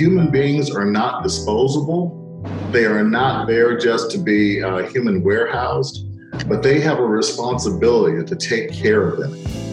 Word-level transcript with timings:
human 0.00 0.30
beings 0.30 0.70
are 0.70 0.86
not 0.86 1.22
disposable. 1.22 2.42
They 2.72 2.86
are 2.86 3.04
not 3.04 3.46
there 3.46 3.76
just 3.76 4.10
to 4.12 4.18
be 4.18 4.62
uh, 4.62 4.88
human 4.88 5.22
warehoused, 5.22 6.06
but 6.48 6.62
they 6.62 6.80
have 6.80 6.98
a 7.00 7.04
responsibility 7.04 8.24
to 8.24 8.34
take 8.34 8.72
care 8.72 9.06
of 9.06 9.18
them. 9.18 9.69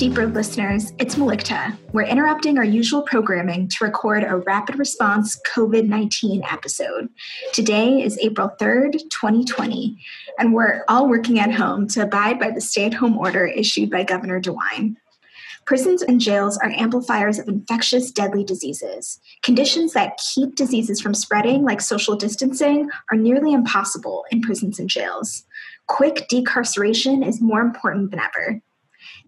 Steep 0.00 0.16
Road 0.16 0.32
listeners. 0.32 0.94
It's 0.98 1.16
Malikta. 1.16 1.76
We're 1.92 2.06
interrupting 2.06 2.56
our 2.56 2.64
usual 2.64 3.02
programming 3.02 3.68
to 3.68 3.84
record 3.84 4.24
a 4.24 4.36
rapid 4.36 4.78
response 4.78 5.38
COVID 5.54 5.88
19 5.88 6.42
episode. 6.50 7.10
Today 7.52 8.00
is 8.00 8.16
April 8.16 8.50
3rd, 8.58 8.92
2020, 8.92 10.02
and 10.38 10.54
we're 10.54 10.84
all 10.88 11.06
working 11.06 11.38
at 11.38 11.52
home 11.52 11.86
to 11.88 12.00
abide 12.00 12.38
by 12.38 12.50
the 12.50 12.62
stay 12.62 12.86
at 12.86 12.94
home 12.94 13.18
order 13.18 13.44
issued 13.46 13.90
by 13.90 14.02
Governor 14.02 14.40
DeWine. 14.40 14.96
Prisons 15.66 16.00
and 16.00 16.18
jails 16.18 16.56
are 16.56 16.70
amplifiers 16.70 17.38
of 17.38 17.46
infectious, 17.46 18.10
deadly 18.10 18.42
diseases. 18.42 19.20
Conditions 19.42 19.92
that 19.92 20.18
keep 20.34 20.54
diseases 20.56 20.98
from 20.98 21.12
spreading, 21.12 21.62
like 21.62 21.82
social 21.82 22.16
distancing, 22.16 22.88
are 23.12 23.18
nearly 23.18 23.52
impossible 23.52 24.24
in 24.30 24.40
prisons 24.40 24.78
and 24.78 24.88
jails. 24.88 25.44
Quick 25.88 26.26
decarceration 26.32 27.22
is 27.22 27.42
more 27.42 27.60
important 27.60 28.10
than 28.10 28.20
ever. 28.20 28.62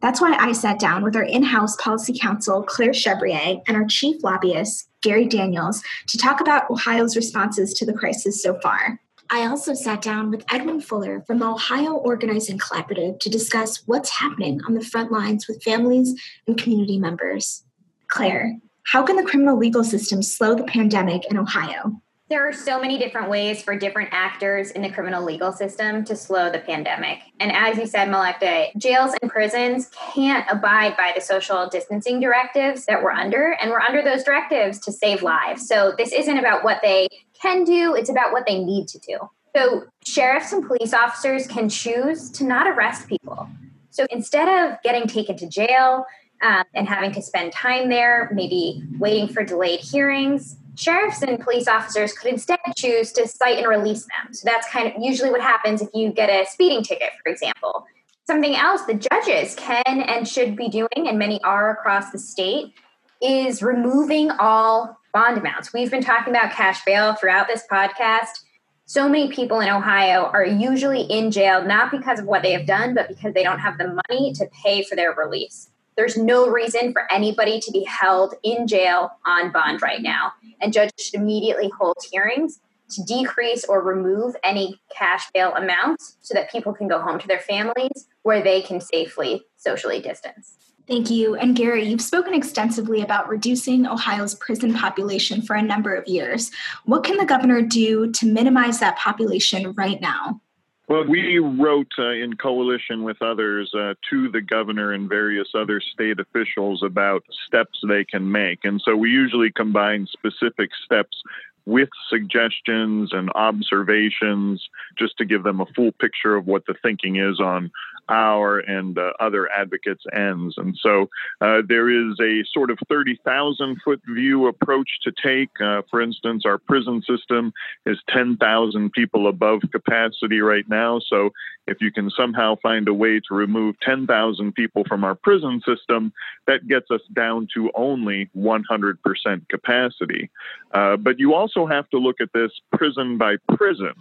That's 0.02 0.20
why 0.20 0.36
I 0.36 0.50
sat 0.50 0.80
down 0.80 1.04
with 1.04 1.14
our 1.14 1.22
in 1.22 1.44
house 1.44 1.76
policy 1.76 2.18
counsel, 2.18 2.64
Claire 2.64 2.92
Chevrier, 2.92 3.62
and 3.68 3.76
our 3.76 3.86
chief 3.86 4.22
lobbyist, 4.24 4.88
Gary 5.00 5.26
Daniels, 5.26 5.80
to 6.08 6.18
talk 6.18 6.40
about 6.40 6.68
Ohio's 6.70 7.14
responses 7.14 7.72
to 7.74 7.86
the 7.86 7.92
crisis 7.92 8.42
so 8.42 8.58
far. 8.60 8.98
I 9.30 9.46
also 9.46 9.74
sat 9.74 10.02
down 10.02 10.30
with 10.30 10.44
Edwin 10.52 10.80
Fuller 10.80 11.22
from 11.26 11.38
the 11.38 11.46
Ohio 11.46 11.92
Organizing 11.92 12.58
Collaborative 12.58 13.20
to 13.20 13.30
discuss 13.30 13.86
what's 13.86 14.10
happening 14.10 14.60
on 14.66 14.74
the 14.74 14.84
front 14.84 15.12
lines 15.12 15.46
with 15.46 15.62
families 15.62 16.20
and 16.48 16.58
community 16.58 16.98
members. 16.98 17.64
Claire, 18.08 18.58
how 18.82 19.04
can 19.04 19.16
the 19.16 19.22
criminal 19.22 19.56
legal 19.56 19.84
system 19.84 20.20
slow 20.20 20.54
the 20.54 20.64
pandemic 20.64 21.24
in 21.30 21.38
Ohio? 21.38 22.02
There 22.32 22.48
are 22.48 22.52
so 22.54 22.80
many 22.80 22.96
different 22.96 23.28
ways 23.28 23.62
for 23.62 23.76
different 23.76 24.08
actors 24.10 24.70
in 24.70 24.80
the 24.80 24.88
criminal 24.88 25.22
legal 25.22 25.52
system 25.52 26.02
to 26.06 26.16
slow 26.16 26.50
the 26.50 26.60
pandemic. 26.60 27.18
And 27.40 27.52
as 27.52 27.76
you 27.76 27.86
said, 27.86 28.08
Malekta, 28.08 28.74
jails 28.78 29.14
and 29.20 29.30
prisons 29.30 29.90
can't 30.14 30.50
abide 30.50 30.96
by 30.96 31.12
the 31.14 31.20
social 31.20 31.68
distancing 31.68 32.20
directives 32.20 32.86
that 32.86 33.02
we're 33.02 33.10
under, 33.10 33.54
and 33.60 33.70
we're 33.70 33.82
under 33.82 34.00
those 34.00 34.24
directives 34.24 34.78
to 34.78 34.92
save 34.92 35.22
lives. 35.22 35.68
So 35.68 35.92
this 35.98 36.10
isn't 36.10 36.38
about 36.38 36.64
what 36.64 36.80
they 36.82 37.06
can 37.38 37.64
do, 37.64 37.94
it's 37.94 38.08
about 38.08 38.32
what 38.32 38.46
they 38.46 38.64
need 38.64 38.88
to 38.88 38.98
do. 39.00 39.18
So 39.54 39.84
sheriffs 40.06 40.54
and 40.54 40.66
police 40.66 40.94
officers 40.94 41.46
can 41.46 41.68
choose 41.68 42.30
to 42.30 42.44
not 42.44 42.66
arrest 42.66 43.08
people. 43.08 43.46
So 43.90 44.06
instead 44.08 44.48
of 44.48 44.80
getting 44.82 45.06
taken 45.06 45.36
to 45.36 45.46
jail 45.46 46.06
um, 46.40 46.64
and 46.72 46.88
having 46.88 47.12
to 47.12 47.20
spend 47.20 47.52
time 47.52 47.90
there, 47.90 48.30
maybe 48.32 48.82
waiting 48.98 49.28
for 49.28 49.44
delayed 49.44 49.80
hearings, 49.80 50.56
sheriffs 50.76 51.22
and 51.22 51.38
police 51.40 51.68
officers 51.68 52.12
could 52.12 52.32
instead 52.32 52.58
choose 52.76 53.12
to 53.12 53.26
cite 53.28 53.58
and 53.58 53.68
release 53.68 54.02
them. 54.02 54.32
So 54.32 54.48
that's 54.48 54.68
kind 54.68 54.86
of 54.86 55.02
usually 55.02 55.30
what 55.30 55.40
happens 55.40 55.82
if 55.82 55.88
you 55.94 56.12
get 56.12 56.30
a 56.30 56.48
speeding 56.48 56.82
ticket, 56.82 57.10
for 57.22 57.30
example. 57.30 57.86
Something 58.26 58.54
else 58.54 58.82
the 58.82 58.94
judges 58.94 59.54
can 59.56 59.82
and 59.86 60.26
should 60.26 60.56
be 60.56 60.68
doing, 60.68 61.08
and 61.08 61.18
many 61.18 61.42
are 61.42 61.70
across 61.70 62.10
the 62.10 62.18
state, 62.18 62.74
is 63.20 63.62
removing 63.62 64.30
all 64.32 64.98
bond 65.12 65.38
amounts. 65.38 65.72
We've 65.72 65.90
been 65.90 66.02
talking 66.02 66.32
about 66.34 66.52
cash 66.52 66.84
bail 66.84 67.14
throughout 67.14 67.48
this 67.48 67.64
podcast. 67.70 68.44
So 68.86 69.08
many 69.08 69.30
people 69.30 69.60
in 69.60 69.68
Ohio 69.68 70.30
are 70.32 70.44
usually 70.44 71.02
in 71.02 71.30
jail 71.30 71.64
not 71.64 71.90
because 71.90 72.20
of 72.20 72.26
what 72.26 72.42
they 72.42 72.52
have 72.52 72.66
done, 72.66 72.94
but 72.94 73.08
because 73.08 73.34
they 73.34 73.42
don't 73.42 73.58
have 73.58 73.78
the 73.78 73.98
money 74.08 74.32
to 74.34 74.46
pay 74.62 74.82
for 74.82 74.96
their 74.96 75.14
release. 75.14 75.71
There's 75.96 76.16
no 76.16 76.48
reason 76.48 76.92
for 76.92 77.10
anybody 77.12 77.60
to 77.60 77.70
be 77.70 77.84
held 77.84 78.34
in 78.42 78.66
jail 78.66 79.10
on 79.26 79.52
bond 79.52 79.82
right 79.82 80.02
now. 80.02 80.32
And 80.60 80.72
judges 80.72 80.92
should 80.98 81.14
immediately 81.14 81.70
hold 81.78 81.96
hearings 82.10 82.60
to 82.90 83.02
decrease 83.04 83.64
or 83.64 83.82
remove 83.82 84.34
any 84.42 84.80
cash 84.96 85.30
bail 85.32 85.54
amounts 85.54 86.16
so 86.20 86.34
that 86.34 86.50
people 86.50 86.72
can 86.72 86.88
go 86.88 87.00
home 87.00 87.18
to 87.18 87.26
their 87.26 87.40
families 87.40 88.08
where 88.22 88.42
they 88.42 88.62
can 88.62 88.80
safely 88.80 89.44
socially 89.56 90.00
distance. 90.00 90.56
Thank 90.88 91.10
you. 91.10 91.36
And 91.36 91.54
Gary, 91.54 91.84
you've 91.84 92.02
spoken 92.02 92.34
extensively 92.34 93.02
about 93.02 93.28
reducing 93.28 93.86
Ohio's 93.86 94.34
prison 94.34 94.74
population 94.74 95.40
for 95.40 95.54
a 95.54 95.62
number 95.62 95.94
of 95.94 96.08
years. 96.08 96.50
What 96.84 97.04
can 97.04 97.18
the 97.18 97.24
governor 97.24 97.62
do 97.62 98.10
to 98.10 98.26
minimize 98.26 98.80
that 98.80 98.98
population 98.98 99.72
right 99.72 100.00
now? 100.00 100.40
Well, 100.88 101.04
we 101.04 101.38
wrote 101.38 101.92
uh, 101.98 102.10
in 102.10 102.36
coalition 102.36 103.04
with 103.04 103.22
others 103.22 103.72
uh, 103.72 103.94
to 104.10 104.28
the 104.30 104.40
governor 104.40 104.92
and 104.92 105.08
various 105.08 105.48
other 105.54 105.80
state 105.80 106.18
officials 106.18 106.82
about 106.82 107.22
steps 107.46 107.78
they 107.86 108.04
can 108.04 108.30
make. 108.30 108.60
And 108.64 108.82
so 108.84 108.96
we 108.96 109.10
usually 109.10 109.52
combine 109.52 110.06
specific 110.12 110.70
steps 110.84 111.22
with 111.64 111.88
suggestions 112.10 113.12
and 113.12 113.30
observations 113.34 114.68
just 114.98 115.16
to 115.18 115.24
give 115.24 115.44
them 115.44 115.60
a 115.60 115.66
full 115.66 115.92
picture 115.92 116.34
of 116.34 116.46
what 116.46 116.66
the 116.66 116.74
thinking 116.82 117.16
is 117.16 117.38
on 117.38 117.70
our 118.12 118.58
and 118.58 118.98
uh, 118.98 119.12
other 119.18 119.48
advocates' 119.50 120.04
ends. 120.12 120.54
And 120.58 120.76
so 120.80 121.08
uh, 121.40 121.62
there 121.66 121.88
is 121.88 122.14
a 122.20 122.44
sort 122.52 122.70
of 122.70 122.78
30,000 122.88 123.78
foot 123.82 124.00
view 124.06 124.46
approach 124.46 124.88
to 125.04 125.12
take. 125.22 125.48
Uh, 125.60 125.82
for 125.90 126.00
instance, 126.00 126.44
our 126.44 126.58
prison 126.58 127.02
system 127.08 127.52
is 127.86 127.98
10,000 128.10 128.92
people 128.92 129.28
above 129.28 129.62
capacity 129.72 130.40
right 130.40 130.68
now. 130.68 131.00
So 131.08 131.30
if 131.66 131.78
you 131.80 131.90
can 131.90 132.10
somehow 132.10 132.56
find 132.62 132.86
a 132.86 132.94
way 132.94 133.20
to 133.28 133.34
remove 133.34 133.76
10,000 133.80 134.54
people 134.54 134.84
from 134.86 135.04
our 135.04 135.14
prison 135.14 135.62
system, 135.66 136.12
that 136.46 136.68
gets 136.68 136.90
us 136.90 137.00
down 137.14 137.48
to 137.54 137.70
only 137.74 138.28
100% 138.36 139.48
capacity. 139.48 140.30
Uh, 140.72 140.96
but 140.96 141.18
you 141.18 141.34
also 141.34 141.66
have 141.66 141.88
to 141.90 141.98
look 141.98 142.20
at 142.20 142.32
this 142.34 142.50
prison 142.72 143.16
by 143.16 143.36
prison 143.56 143.94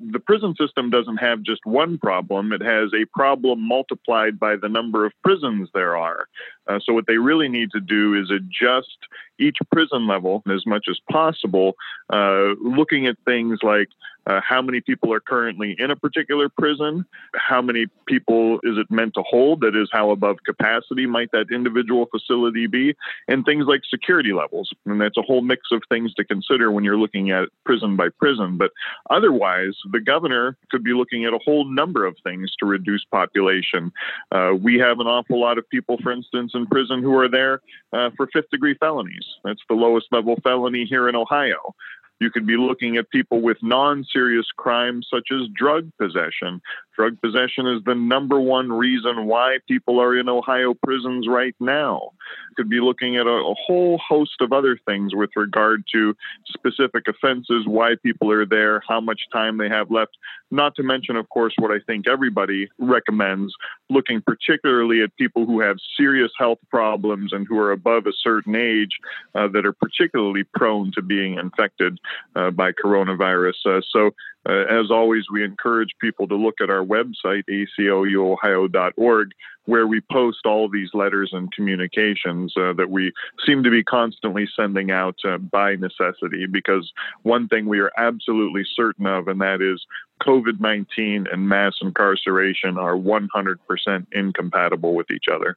the 0.00 0.18
prison 0.18 0.54
system 0.58 0.90
doesn't 0.90 1.16
have 1.16 1.42
just 1.42 1.64
one 1.64 1.98
problem, 1.98 2.52
it 2.52 2.62
has 2.62 2.90
a 2.94 3.04
problem 3.06 3.60
multiplied 3.66 4.38
by 4.38 4.56
the 4.56 4.68
number 4.68 5.06
of 5.06 5.12
prisons 5.22 5.68
there 5.72 5.96
are. 5.96 6.28
Uh, 6.66 6.78
so, 6.84 6.92
what 6.92 7.06
they 7.06 7.18
really 7.18 7.48
need 7.48 7.70
to 7.70 7.80
do 7.80 8.14
is 8.14 8.30
adjust 8.30 8.98
each 9.38 9.56
prison 9.72 10.06
level 10.06 10.42
as 10.50 10.66
much 10.66 10.86
as 10.90 10.98
possible, 11.10 11.76
uh, 12.12 12.54
looking 12.60 13.06
at 13.06 13.16
things 13.24 13.60
like 13.62 13.88
uh, 14.26 14.40
how 14.46 14.60
many 14.60 14.80
people 14.80 15.12
are 15.12 15.20
currently 15.20 15.76
in 15.78 15.90
a 15.90 15.96
particular 15.96 16.48
prison, 16.48 17.04
how 17.34 17.62
many 17.62 17.86
people 18.06 18.56
is 18.62 18.76
it 18.76 18.90
meant 18.90 19.14
to 19.14 19.22
hold, 19.22 19.60
that 19.60 19.76
is, 19.76 19.88
how 19.92 20.10
above 20.10 20.36
capacity 20.44 21.06
might 21.06 21.30
that 21.32 21.46
individual 21.52 22.06
facility 22.06 22.66
be, 22.66 22.94
and 23.28 23.44
things 23.44 23.66
like 23.66 23.82
security 23.88 24.32
levels. 24.32 24.70
And 24.84 25.00
that's 25.00 25.16
a 25.16 25.22
whole 25.22 25.42
mix 25.42 25.62
of 25.72 25.82
things 25.88 26.12
to 26.14 26.24
consider 26.24 26.70
when 26.70 26.84
you're 26.84 26.98
looking 26.98 27.30
at 27.30 27.48
prison 27.64 27.96
by 27.96 28.08
prison. 28.18 28.56
But 28.56 28.72
otherwise, 29.10 29.74
the 29.92 30.00
governor 30.00 30.56
could 30.70 30.82
be 30.82 30.92
looking 30.92 31.24
at 31.24 31.32
a 31.32 31.38
whole 31.44 31.64
number 31.64 32.04
of 32.04 32.16
things 32.22 32.54
to 32.58 32.66
reduce 32.66 33.04
population. 33.04 33.92
Uh, 34.32 34.52
we 34.60 34.78
have 34.78 35.00
an 35.00 35.06
awful 35.06 35.40
lot 35.40 35.58
of 35.58 35.68
people, 35.68 35.98
for 36.02 36.12
instance, 36.12 36.52
in 36.54 36.66
prison 36.66 37.02
who 37.02 37.16
are 37.16 37.28
there 37.28 37.60
uh, 37.92 38.10
for 38.16 38.28
fifth 38.32 38.50
degree 38.50 38.74
felonies. 38.74 39.24
That's 39.44 39.62
the 39.68 39.74
lowest 39.74 40.06
level 40.10 40.36
felony 40.42 40.84
here 40.84 41.08
in 41.08 41.14
Ohio. 41.14 41.74
You 42.20 42.30
could 42.30 42.46
be 42.46 42.56
looking 42.56 42.96
at 42.96 43.10
people 43.10 43.42
with 43.42 43.58
non 43.62 44.04
serious 44.04 44.46
crimes 44.56 45.06
such 45.12 45.28
as 45.32 45.48
drug 45.54 45.90
possession. 45.98 46.60
Drug 46.96 47.20
possession 47.20 47.66
is 47.66 47.82
the 47.84 47.94
number 47.94 48.40
one 48.40 48.72
reason 48.72 49.26
why 49.26 49.58
people 49.68 50.00
are 50.00 50.16
in 50.16 50.28
Ohio 50.28 50.74
prisons 50.82 51.28
right 51.28 51.54
now. 51.60 52.12
Could 52.56 52.70
be 52.70 52.80
looking 52.80 53.16
at 53.16 53.26
a, 53.26 53.30
a 53.30 53.54
whole 53.54 53.98
host 53.98 54.36
of 54.40 54.52
other 54.52 54.78
things 54.86 55.14
with 55.14 55.30
regard 55.36 55.84
to 55.92 56.16
specific 56.48 57.04
offenses, 57.06 57.66
why 57.66 57.96
people 58.02 58.32
are 58.32 58.46
there, 58.46 58.82
how 58.88 59.00
much 59.00 59.20
time 59.30 59.58
they 59.58 59.68
have 59.68 59.90
left. 59.90 60.16
Not 60.50 60.74
to 60.76 60.82
mention, 60.82 61.16
of 61.16 61.28
course, 61.28 61.52
what 61.58 61.70
I 61.70 61.80
think 61.86 62.08
everybody 62.08 62.68
recommends 62.78 63.52
looking 63.90 64.22
particularly 64.22 65.02
at 65.02 65.14
people 65.16 65.44
who 65.44 65.60
have 65.60 65.76
serious 65.96 66.32
health 66.38 66.58
problems 66.70 67.32
and 67.32 67.46
who 67.46 67.58
are 67.58 67.72
above 67.72 68.06
a 68.06 68.12
certain 68.22 68.56
age 68.56 68.98
uh, 69.34 69.48
that 69.48 69.66
are 69.66 69.74
particularly 69.74 70.44
prone 70.54 70.92
to 70.92 71.02
being 71.02 71.38
infected 71.38 71.98
uh, 72.34 72.50
by 72.50 72.72
coronavirus. 72.72 73.54
Uh, 73.66 73.80
so, 73.90 74.12
uh, 74.48 74.64
as 74.70 74.90
always, 74.90 75.24
we 75.32 75.44
encourage 75.44 75.90
people 76.00 76.28
to 76.28 76.36
look 76.36 76.60
at 76.60 76.70
our 76.70 76.84
website, 76.84 77.42
acluohio.org, 77.50 79.30
where 79.64 79.86
we 79.86 80.00
post 80.12 80.46
all 80.46 80.68
these 80.68 80.90
letters 80.94 81.30
and 81.32 81.52
communications 81.52 82.54
uh, 82.56 82.72
that 82.74 82.88
we 82.88 83.12
seem 83.44 83.64
to 83.64 83.70
be 83.70 83.82
constantly 83.82 84.48
sending 84.54 84.92
out 84.92 85.16
uh, 85.24 85.38
by 85.38 85.74
necessity. 85.74 86.46
Because 86.46 86.92
one 87.22 87.48
thing 87.48 87.66
we 87.66 87.80
are 87.80 87.90
absolutely 87.96 88.62
certain 88.74 89.06
of, 89.06 89.26
and 89.26 89.40
that 89.40 89.60
is 89.60 89.84
COVID 90.22 90.60
19 90.60 91.26
and 91.32 91.48
mass 91.48 91.74
incarceration 91.82 92.78
are 92.78 92.94
100% 92.94 94.06
incompatible 94.12 94.94
with 94.94 95.10
each 95.10 95.26
other. 95.32 95.56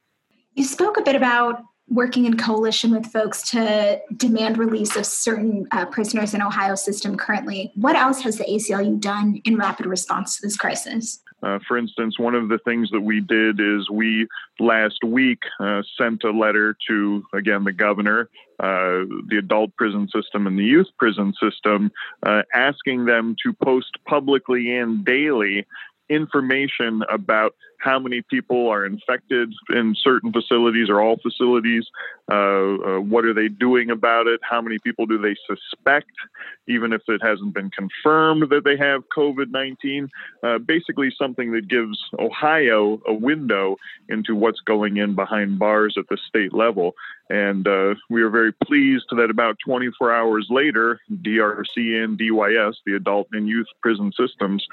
You 0.56 0.63
spoke 0.63 0.97
a 0.97 1.03
bit 1.03 1.15
about 1.15 1.63
working 1.89 2.25
in 2.25 2.38
coalition 2.38 2.91
with 2.91 3.06
folks 3.07 3.50
to 3.51 4.00
demand 4.15 4.57
release 4.57 4.95
of 4.95 5.06
certain 5.06 5.68
uh, 5.71 5.86
prisoners 5.86 6.33
in 6.33 6.41
Ohio 6.41 6.75
system 6.75 7.18
currently. 7.18 7.71
What 7.75 7.95
else 7.95 8.21
has 8.21 8.38
the 8.38 8.45
ACLU 8.45 9.00
done 9.00 9.41
in 9.45 9.57
rapid 9.57 9.86
response 9.86 10.38
to 10.38 10.47
this 10.47 10.56
crisis? 10.56 11.21
Uh, 11.41 11.57
for 11.68 11.77
instance, 11.77 12.19
one 12.19 12.36
of 12.36 12.50
the 12.50 12.59
things 12.59 12.89
that 12.91 13.01
we 13.01 13.21
did 13.21 13.59
is 13.59 13.89
we 13.89 14.27
last 14.59 15.03
week 15.06 15.39
uh, 15.59 15.81
sent 15.97 16.24
a 16.24 16.31
letter 16.31 16.75
to, 16.88 17.24
again, 17.33 17.63
the 17.63 17.71
governor, 17.71 18.30
uh, 18.59 19.07
the 19.27 19.38
adult 19.39 19.74
prison 19.77 20.07
system, 20.13 20.47
and 20.47 20.59
the 20.59 20.63
youth 20.63 20.88
prison 20.97 21.33
system, 21.42 21.92
uh, 22.25 22.42
asking 22.53 23.06
them 23.06 23.35
to 23.42 23.53
post 23.53 23.92
publicly 24.06 24.75
and 24.75 25.06
daily 25.06 25.65
information 26.09 27.03
about 27.09 27.56
how 27.80 27.98
many 28.00 28.22
people 28.22 28.68
are 28.70 28.86
infected 28.86 29.54
in 29.70 29.96
certain 29.96 30.31
facilities 30.31 30.90
or 30.90 31.02
all 31.02 31.18
facilities. 31.18 31.86
Uh, 32.31 32.36
uh, 32.36 33.00
what 33.00 33.26
are 33.26 33.34
they 33.34 33.48
doing 33.48 33.90
about 33.90 34.28
it? 34.28 34.40
How 34.44 34.62
many 34.62 34.78
people 34.80 35.06
do 35.06 35.18
they 35.18 35.36
suspect, 35.48 36.12
even 36.68 36.94
if 36.94 37.02
it 37.08 37.22
hasn't 37.24 37.54
been 37.54 37.72
confirmed 37.72 38.50
that 38.50 38.64
they 38.64 38.78
have 38.78 39.04
COVID 39.16 39.50
19? 39.52 40.10
Uh, 40.44 40.58
basically, 40.60 41.12
something 41.18 41.52
that 41.54 41.68
gives 41.68 41.98
Ohio 42.20 43.02
a 43.08 43.14
window 43.14 43.78
into 44.10 44.36
what's 44.36 44.60
going 44.60 44.98
in 44.98 45.16
behind 45.16 45.58
bars 45.58 45.96
at 45.98 46.08
the 46.10 46.18
state 46.28 46.54
level. 46.54 46.96
And 47.31 47.68
uh, 47.68 47.94
we 48.10 48.24
are 48.24 48.30
very 48.30 48.52
pleased 48.52 49.06
that 49.12 49.30
about 49.30 49.58
24 49.64 50.12
hours 50.12 50.48
later, 50.50 51.00
DRC 51.12 52.04
and 52.04 52.18
DYS, 52.18 52.74
the 52.86 52.96
adult 52.96 53.28
and 53.34 53.48
youth 53.48 53.68
prison 53.81 54.12
systems, 54.18 54.66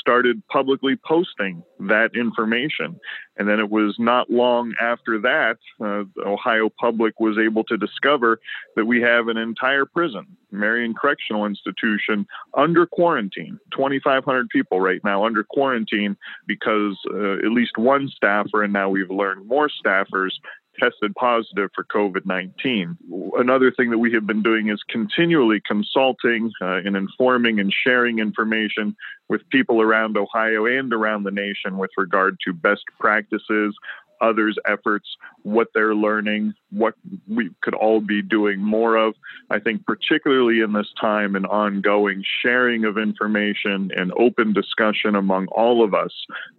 started 0.00 0.42
publicly 0.48 0.96
posting 0.96 1.62
that 1.78 2.10
information. 2.16 2.49
And 2.50 3.48
then 3.48 3.58
it 3.58 3.70
was 3.70 3.96
not 3.98 4.30
long 4.30 4.74
after 4.80 5.18
that, 5.20 5.56
uh, 5.80 6.04
Ohio 6.26 6.68
public 6.68 7.18
was 7.18 7.38
able 7.38 7.64
to 7.64 7.76
discover 7.76 8.40
that 8.76 8.84
we 8.84 9.00
have 9.00 9.28
an 9.28 9.36
entire 9.36 9.86
prison, 9.86 10.26
Marion 10.50 10.94
Correctional 10.94 11.46
Institution, 11.46 12.26
under 12.54 12.86
quarantine. 12.86 13.58
2,500 13.72 14.48
people 14.50 14.80
right 14.80 15.00
now 15.04 15.24
under 15.24 15.42
quarantine 15.44 16.16
because 16.46 16.98
uh, 17.12 17.34
at 17.34 17.52
least 17.52 17.78
one 17.78 18.08
staffer, 18.14 18.62
and 18.62 18.72
now 18.72 18.90
we've 18.90 19.10
learned 19.10 19.46
more 19.46 19.68
staffers, 19.68 20.32
tested 20.78 21.14
positive 21.14 21.70
for 21.74 21.84
COVID 21.84 22.26
19. 22.26 22.96
Another 23.36 23.70
thing 23.70 23.90
that 23.90 23.98
we 23.98 24.12
have 24.12 24.26
been 24.26 24.42
doing 24.42 24.68
is 24.68 24.80
continually 24.88 25.60
consulting 25.66 26.50
uh, 26.60 26.80
and 26.84 26.96
informing 26.96 27.60
and 27.60 27.72
sharing 27.72 28.18
information 28.18 28.96
with 29.28 29.48
people 29.50 29.80
around 29.80 30.16
Ohio 30.16 30.66
and 30.66 30.92
around 30.92 31.24
the 31.24 31.30
nation 31.30 31.78
with 31.78 31.90
regard 31.96 32.36
to 32.44 32.52
best 32.52 32.82
practices, 32.98 33.74
others' 34.20 34.58
efforts, 34.66 35.08
what 35.42 35.68
they're 35.74 35.94
learning, 35.94 36.54
what 36.70 36.94
we 37.28 37.50
could 37.62 37.74
all 37.74 38.00
be 38.00 38.22
doing 38.22 38.60
more 38.60 38.96
of. 38.96 39.14
I 39.50 39.58
think, 39.58 39.84
particularly 39.86 40.60
in 40.60 40.72
this 40.72 40.92
time, 41.00 41.36
an 41.36 41.46
ongoing 41.46 42.24
sharing 42.42 42.84
of 42.84 42.98
information 42.98 43.90
and 43.96 44.12
open 44.16 44.52
discussion 44.52 45.16
among 45.16 45.46
all 45.48 45.82
of 45.84 45.94
us 45.94 46.12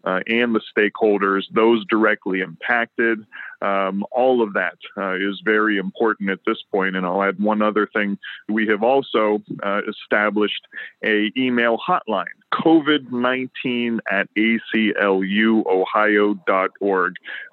uh, 0.03 0.19
and 0.27 0.53
the 0.55 0.61
stakeholders, 0.75 1.43
those 1.53 1.85
directly 1.85 2.41
impacted. 2.41 3.25
Um, 3.61 4.03
all 4.11 4.41
of 4.41 4.53
that 4.53 4.77
uh, 4.97 5.13
is 5.15 5.39
very 5.45 5.77
important 5.77 6.31
at 6.31 6.39
this 6.45 6.57
point. 6.71 6.95
And 6.95 7.05
I'll 7.05 7.21
add 7.21 7.39
one 7.39 7.61
other 7.61 7.87
thing. 7.93 8.17
We 8.49 8.65
have 8.67 8.81
also 8.81 9.43
uh, 9.61 9.81
established 9.87 10.67
a 11.03 11.31
email 11.37 11.77
hotline, 11.77 12.25
COVID-19 12.53 13.99
at 14.11 14.27
acluohio.org. 14.35 15.53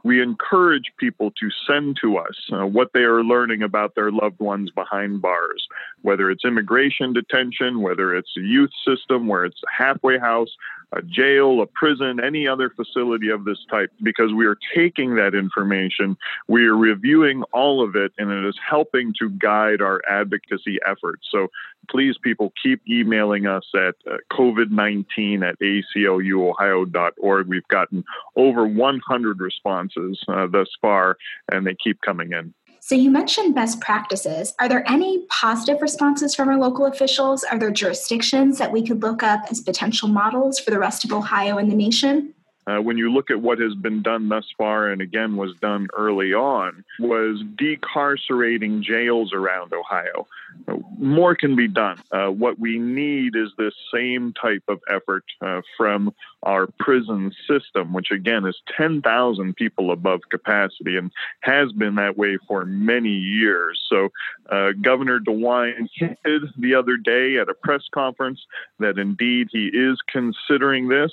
We 0.02 0.22
encourage 0.22 0.92
people 0.98 1.30
to 1.32 1.50
send 1.66 1.98
to 2.00 2.16
us 2.16 2.47
uh, 2.52 2.66
what 2.66 2.90
they 2.92 3.00
are 3.00 3.22
learning 3.22 3.62
about 3.62 3.94
their 3.94 4.10
loved 4.10 4.38
ones 4.40 4.70
behind 4.70 5.20
bars, 5.22 5.66
whether 6.02 6.30
it's 6.30 6.44
immigration 6.44 7.12
detention, 7.12 7.80
whether 7.80 8.14
it's 8.14 8.32
a 8.36 8.40
youth 8.40 8.70
system, 8.86 9.26
where 9.26 9.44
it's 9.44 9.60
a 9.64 9.82
halfway 9.82 10.18
house, 10.18 10.50
a 10.92 11.02
jail, 11.02 11.60
a 11.60 11.66
prison, 11.66 12.18
any 12.22 12.46
other 12.46 12.70
facility 12.70 13.28
of 13.28 13.44
this 13.44 13.58
type, 13.70 13.90
because 14.02 14.32
we 14.32 14.46
are 14.46 14.56
taking 14.74 15.14
that 15.16 15.34
information, 15.34 16.16
we 16.48 16.66
are 16.66 16.76
reviewing 16.76 17.42
all 17.52 17.82
of 17.82 17.94
it, 17.94 18.12
and 18.18 18.30
it 18.30 18.46
is 18.48 18.56
helping 18.68 19.12
to 19.18 19.28
guide 19.30 19.80
our 19.82 20.00
advocacy 20.08 20.78
efforts. 20.86 21.28
So 21.30 21.48
please, 21.90 22.16
people, 22.22 22.52
keep 22.62 22.80
emailing 22.88 23.46
us 23.46 23.64
at 23.74 23.94
uh, 24.10 24.16
COVID-19 24.32 25.42
at 25.42 25.58
acluohio.org. 25.60 27.46
We've 27.46 27.68
gotten 27.68 28.04
over 28.36 28.66
100 28.66 29.40
responses 29.40 30.18
uh, 30.28 30.46
thus 30.46 30.68
far, 30.80 31.16
and 31.52 31.66
they 31.66 31.76
keep 31.82 32.00
coming 32.00 32.32
in. 32.32 32.54
So, 32.88 32.94
you 32.94 33.10
mentioned 33.10 33.54
best 33.54 33.82
practices. 33.82 34.54
Are 34.58 34.66
there 34.66 34.82
any 34.90 35.26
positive 35.28 35.82
responses 35.82 36.34
from 36.34 36.48
our 36.48 36.56
local 36.56 36.86
officials? 36.86 37.44
Are 37.44 37.58
there 37.58 37.70
jurisdictions 37.70 38.56
that 38.56 38.72
we 38.72 38.82
could 38.82 39.02
look 39.02 39.22
up 39.22 39.42
as 39.50 39.60
potential 39.60 40.08
models 40.08 40.58
for 40.58 40.70
the 40.70 40.78
rest 40.78 41.04
of 41.04 41.12
Ohio 41.12 41.58
and 41.58 41.70
the 41.70 41.76
nation? 41.76 42.32
Uh, 42.68 42.82
when 42.82 42.98
you 42.98 43.10
look 43.10 43.30
at 43.30 43.40
what 43.40 43.58
has 43.58 43.74
been 43.74 44.02
done 44.02 44.28
thus 44.28 44.44
far, 44.58 44.88
and 44.88 45.00
again 45.00 45.36
was 45.36 45.54
done 45.56 45.86
early 45.96 46.34
on, 46.34 46.84
was 46.98 47.42
decarcerating 47.56 48.82
jails 48.82 49.32
around 49.32 49.72
Ohio. 49.72 50.26
Uh, 50.66 50.76
more 50.98 51.34
can 51.34 51.56
be 51.56 51.68
done. 51.68 51.98
Uh, 52.10 52.28
what 52.28 52.58
we 52.58 52.78
need 52.78 53.36
is 53.36 53.50
this 53.56 53.74
same 53.92 54.34
type 54.34 54.64
of 54.68 54.80
effort 54.90 55.24
uh, 55.40 55.60
from 55.76 56.12
our 56.42 56.66
prison 56.78 57.32
system, 57.48 57.92
which 57.92 58.10
again 58.10 58.44
is 58.46 58.56
10,000 58.76 59.56
people 59.56 59.90
above 59.90 60.20
capacity 60.30 60.96
and 60.96 61.10
has 61.40 61.72
been 61.72 61.94
that 61.96 62.16
way 62.16 62.38
for 62.46 62.64
many 62.64 63.10
years. 63.10 63.80
So, 63.88 64.10
uh, 64.50 64.72
Governor 64.80 65.20
DeWine 65.20 65.88
hinted 65.94 66.42
the 66.58 66.74
other 66.74 66.96
day 66.96 67.38
at 67.38 67.48
a 67.48 67.54
press 67.54 67.82
conference 67.92 68.40
that 68.78 68.98
indeed 68.98 69.48
he 69.50 69.66
is 69.66 69.98
considering 70.10 70.88
this. 70.88 71.12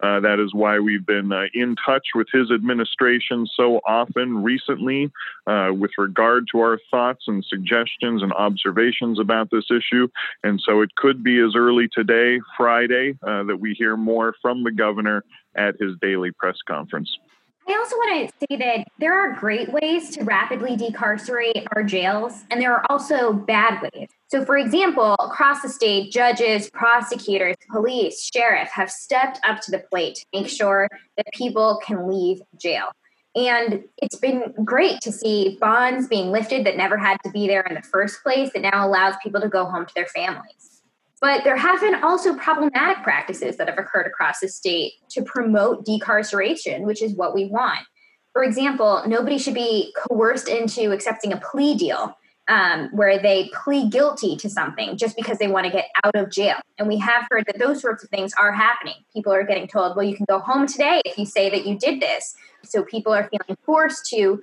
Uh, 0.00 0.20
that 0.20 0.38
is 0.40 0.52
why 0.52 0.78
we've 0.96 1.06
been 1.06 1.32
uh, 1.32 1.44
in 1.52 1.76
touch 1.84 2.08
with 2.14 2.26
his 2.32 2.50
administration 2.50 3.46
so 3.54 3.80
often 3.86 4.42
recently 4.42 5.12
uh, 5.46 5.70
with 5.72 5.90
regard 5.98 6.46
to 6.52 6.60
our 6.60 6.78
thoughts 6.90 7.24
and 7.26 7.44
suggestions 7.44 8.22
and 8.22 8.32
observations 8.32 9.18
about 9.20 9.50
this 9.50 9.64
issue. 9.70 10.08
And 10.42 10.60
so 10.64 10.80
it 10.80 10.94
could 10.94 11.22
be 11.22 11.38
as 11.40 11.54
early 11.54 11.88
today, 11.92 12.40
Friday, 12.56 13.18
uh, 13.22 13.44
that 13.44 13.58
we 13.60 13.74
hear 13.74 13.96
more 13.96 14.34
from 14.40 14.64
the 14.64 14.72
governor 14.72 15.22
at 15.54 15.74
his 15.80 15.92
daily 16.00 16.30
press 16.32 16.56
conference. 16.66 17.10
I 17.68 17.74
also 17.74 17.96
want 17.96 18.30
to 18.30 18.46
say 18.48 18.56
that 18.58 18.86
there 19.00 19.12
are 19.12 19.32
great 19.32 19.72
ways 19.72 20.10
to 20.10 20.22
rapidly 20.22 20.76
decarcerate 20.76 21.66
our 21.74 21.82
jails, 21.82 22.44
and 22.50 22.60
there 22.60 22.72
are 22.72 22.86
also 22.88 23.32
bad 23.32 23.82
ways. 23.82 24.08
So, 24.28 24.44
for 24.44 24.56
example, 24.56 25.14
across 25.14 25.62
the 25.62 25.68
state, 25.68 26.12
judges, 26.12 26.70
prosecutors, 26.70 27.56
police, 27.70 28.30
sheriff 28.32 28.68
have 28.68 28.90
stepped 28.90 29.40
up 29.44 29.60
to 29.62 29.72
the 29.72 29.80
plate 29.90 30.16
to 30.16 30.26
make 30.32 30.48
sure 30.48 30.88
that 31.16 31.26
people 31.32 31.80
can 31.84 32.08
leave 32.08 32.40
jail. 32.56 32.88
And 33.34 33.84
it's 33.98 34.16
been 34.16 34.54
great 34.64 35.00
to 35.02 35.12
see 35.12 35.58
bonds 35.60 36.08
being 36.08 36.30
lifted 36.30 36.64
that 36.66 36.76
never 36.76 36.96
had 36.96 37.18
to 37.24 37.30
be 37.30 37.48
there 37.48 37.62
in 37.62 37.74
the 37.74 37.82
first 37.82 38.22
place 38.22 38.50
that 38.54 38.62
now 38.62 38.86
allows 38.86 39.14
people 39.22 39.40
to 39.40 39.48
go 39.48 39.64
home 39.66 39.86
to 39.86 39.94
their 39.94 40.06
families. 40.06 40.75
But 41.20 41.44
there 41.44 41.56
have 41.56 41.80
been 41.80 42.02
also 42.02 42.34
problematic 42.34 43.02
practices 43.02 43.56
that 43.56 43.68
have 43.68 43.78
occurred 43.78 44.06
across 44.06 44.40
the 44.40 44.48
state 44.48 44.92
to 45.10 45.22
promote 45.22 45.86
decarceration, 45.86 46.82
which 46.82 47.02
is 47.02 47.14
what 47.14 47.34
we 47.34 47.46
want. 47.46 47.80
For 48.32 48.44
example, 48.44 49.02
nobody 49.06 49.38
should 49.38 49.54
be 49.54 49.94
coerced 49.96 50.48
into 50.48 50.92
accepting 50.92 51.32
a 51.32 51.38
plea 51.38 51.74
deal 51.74 52.18
um, 52.48 52.90
where 52.92 53.18
they 53.18 53.50
plead 53.64 53.90
guilty 53.90 54.36
to 54.36 54.50
something 54.50 54.98
just 54.98 55.16
because 55.16 55.38
they 55.38 55.48
want 55.48 55.64
to 55.66 55.72
get 55.72 55.86
out 56.04 56.14
of 56.14 56.30
jail. 56.30 56.56
And 56.78 56.86
we 56.86 56.98
have 56.98 57.26
heard 57.30 57.46
that 57.46 57.58
those 57.58 57.80
sorts 57.80 58.04
of 58.04 58.10
things 58.10 58.32
are 58.38 58.52
happening. 58.52 58.96
People 59.12 59.32
are 59.32 59.42
getting 59.42 59.66
told, 59.66 59.96
well, 59.96 60.04
you 60.04 60.14
can 60.14 60.26
go 60.28 60.38
home 60.38 60.66
today 60.66 61.00
if 61.06 61.18
you 61.18 61.24
say 61.24 61.48
that 61.48 61.66
you 61.66 61.78
did 61.78 62.00
this. 62.00 62.36
So 62.62 62.82
people 62.82 63.12
are 63.12 63.28
feeling 63.30 63.56
forced 63.64 64.06
to 64.10 64.42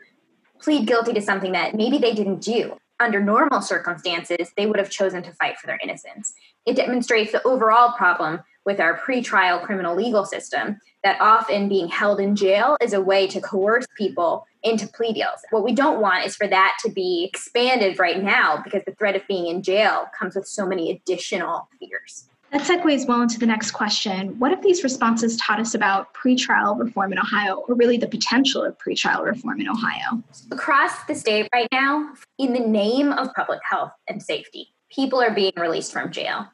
plead 0.60 0.88
guilty 0.88 1.14
to 1.14 1.22
something 1.22 1.52
that 1.52 1.76
maybe 1.76 1.98
they 1.98 2.14
didn't 2.14 2.42
do 2.42 2.78
under 3.00 3.22
normal 3.22 3.62
circumstances, 3.62 4.52
they 4.56 4.66
would 4.66 4.80
have 4.80 4.90
chosen 4.90 5.24
to 5.24 5.34
fight 5.34 5.58
for 5.58 5.68
their 5.68 5.80
innocence. 5.84 6.34
It 6.66 6.76
demonstrates 6.76 7.32
the 7.32 7.46
overall 7.46 7.94
problem 7.98 8.42
with 8.66 8.80
our 8.80 8.98
pretrial 8.98 9.62
criminal 9.64 9.96
legal 9.96 10.26
system 10.26 10.80
that 11.04 11.20
often 11.20 11.68
being 11.68 11.90
held 11.90 12.20
in 12.20 12.36
jail 12.36 12.78
is 12.82 12.94
a 12.94 13.02
way 13.02 13.28
to 13.28 13.42
coerce 13.42 13.86
people 13.98 14.48
into 14.64 14.88
plea 14.88 15.12
deals. 15.12 15.40
What 15.52 15.64
we 15.64 15.74
don't 15.74 16.00
want 16.00 16.26
is 16.26 16.36
for 16.36 16.48
that 16.48 16.78
to 16.84 16.90
be 16.90 17.30
expanded 17.30 18.00
right 18.00 18.24
now 18.24 18.62
because 18.64 18.84
the 18.86 18.94
threat 18.94 19.16
of 19.16 19.28
being 19.28 19.48
in 19.48 19.62
jail 19.62 20.08
comes 20.18 20.36
with 20.36 20.48
so 20.48 20.66
many 20.66 20.92
additional 20.92 21.68
fears. 21.80 22.30
That 22.54 22.62
segues 22.62 23.08
well 23.08 23.24
into 23.24 23.40
the 23.40 23.48
next 23.48 23.72
question. 23.72 24.38
What 24.38 24.52
have 24.52 24.62
these 24.62 24.84
responses 24.84 25.38
taught 25.38 25.60
us 25.60 25.74
about 25.74 26.14
pretrial 26.14 26.80
reform 26.80 27.12
in 27.12 27.18
Ohio, 27.18 27.66
or 27.68 27.74
really 27.74 27.98
the 27.98 28.08
potential 28.08 28.64
of 28.64 28.78
pretrial 28.78 29.26
reform 29.26 29.60
in 29.60 29.68
Ohio? 29.68 30.22
Across 30.52 31.06
the 31.06 31.16
state 31.16 31.50
right 31.52 31.68
now, 31.72 32.14
in 32.38 32.54
the 32.54 32.60
name 32.60 33.12
of 33.12 33.34
public 33.34 33.60
health 33.68 33.92
and 34.08 34.22
safety, 34.22 34.68
people 34.92 35.20
are 35.20 35.34
being 35.34 35.54
released 35.58 35.92
from 35.92 36.12
jail. 36.12 36.46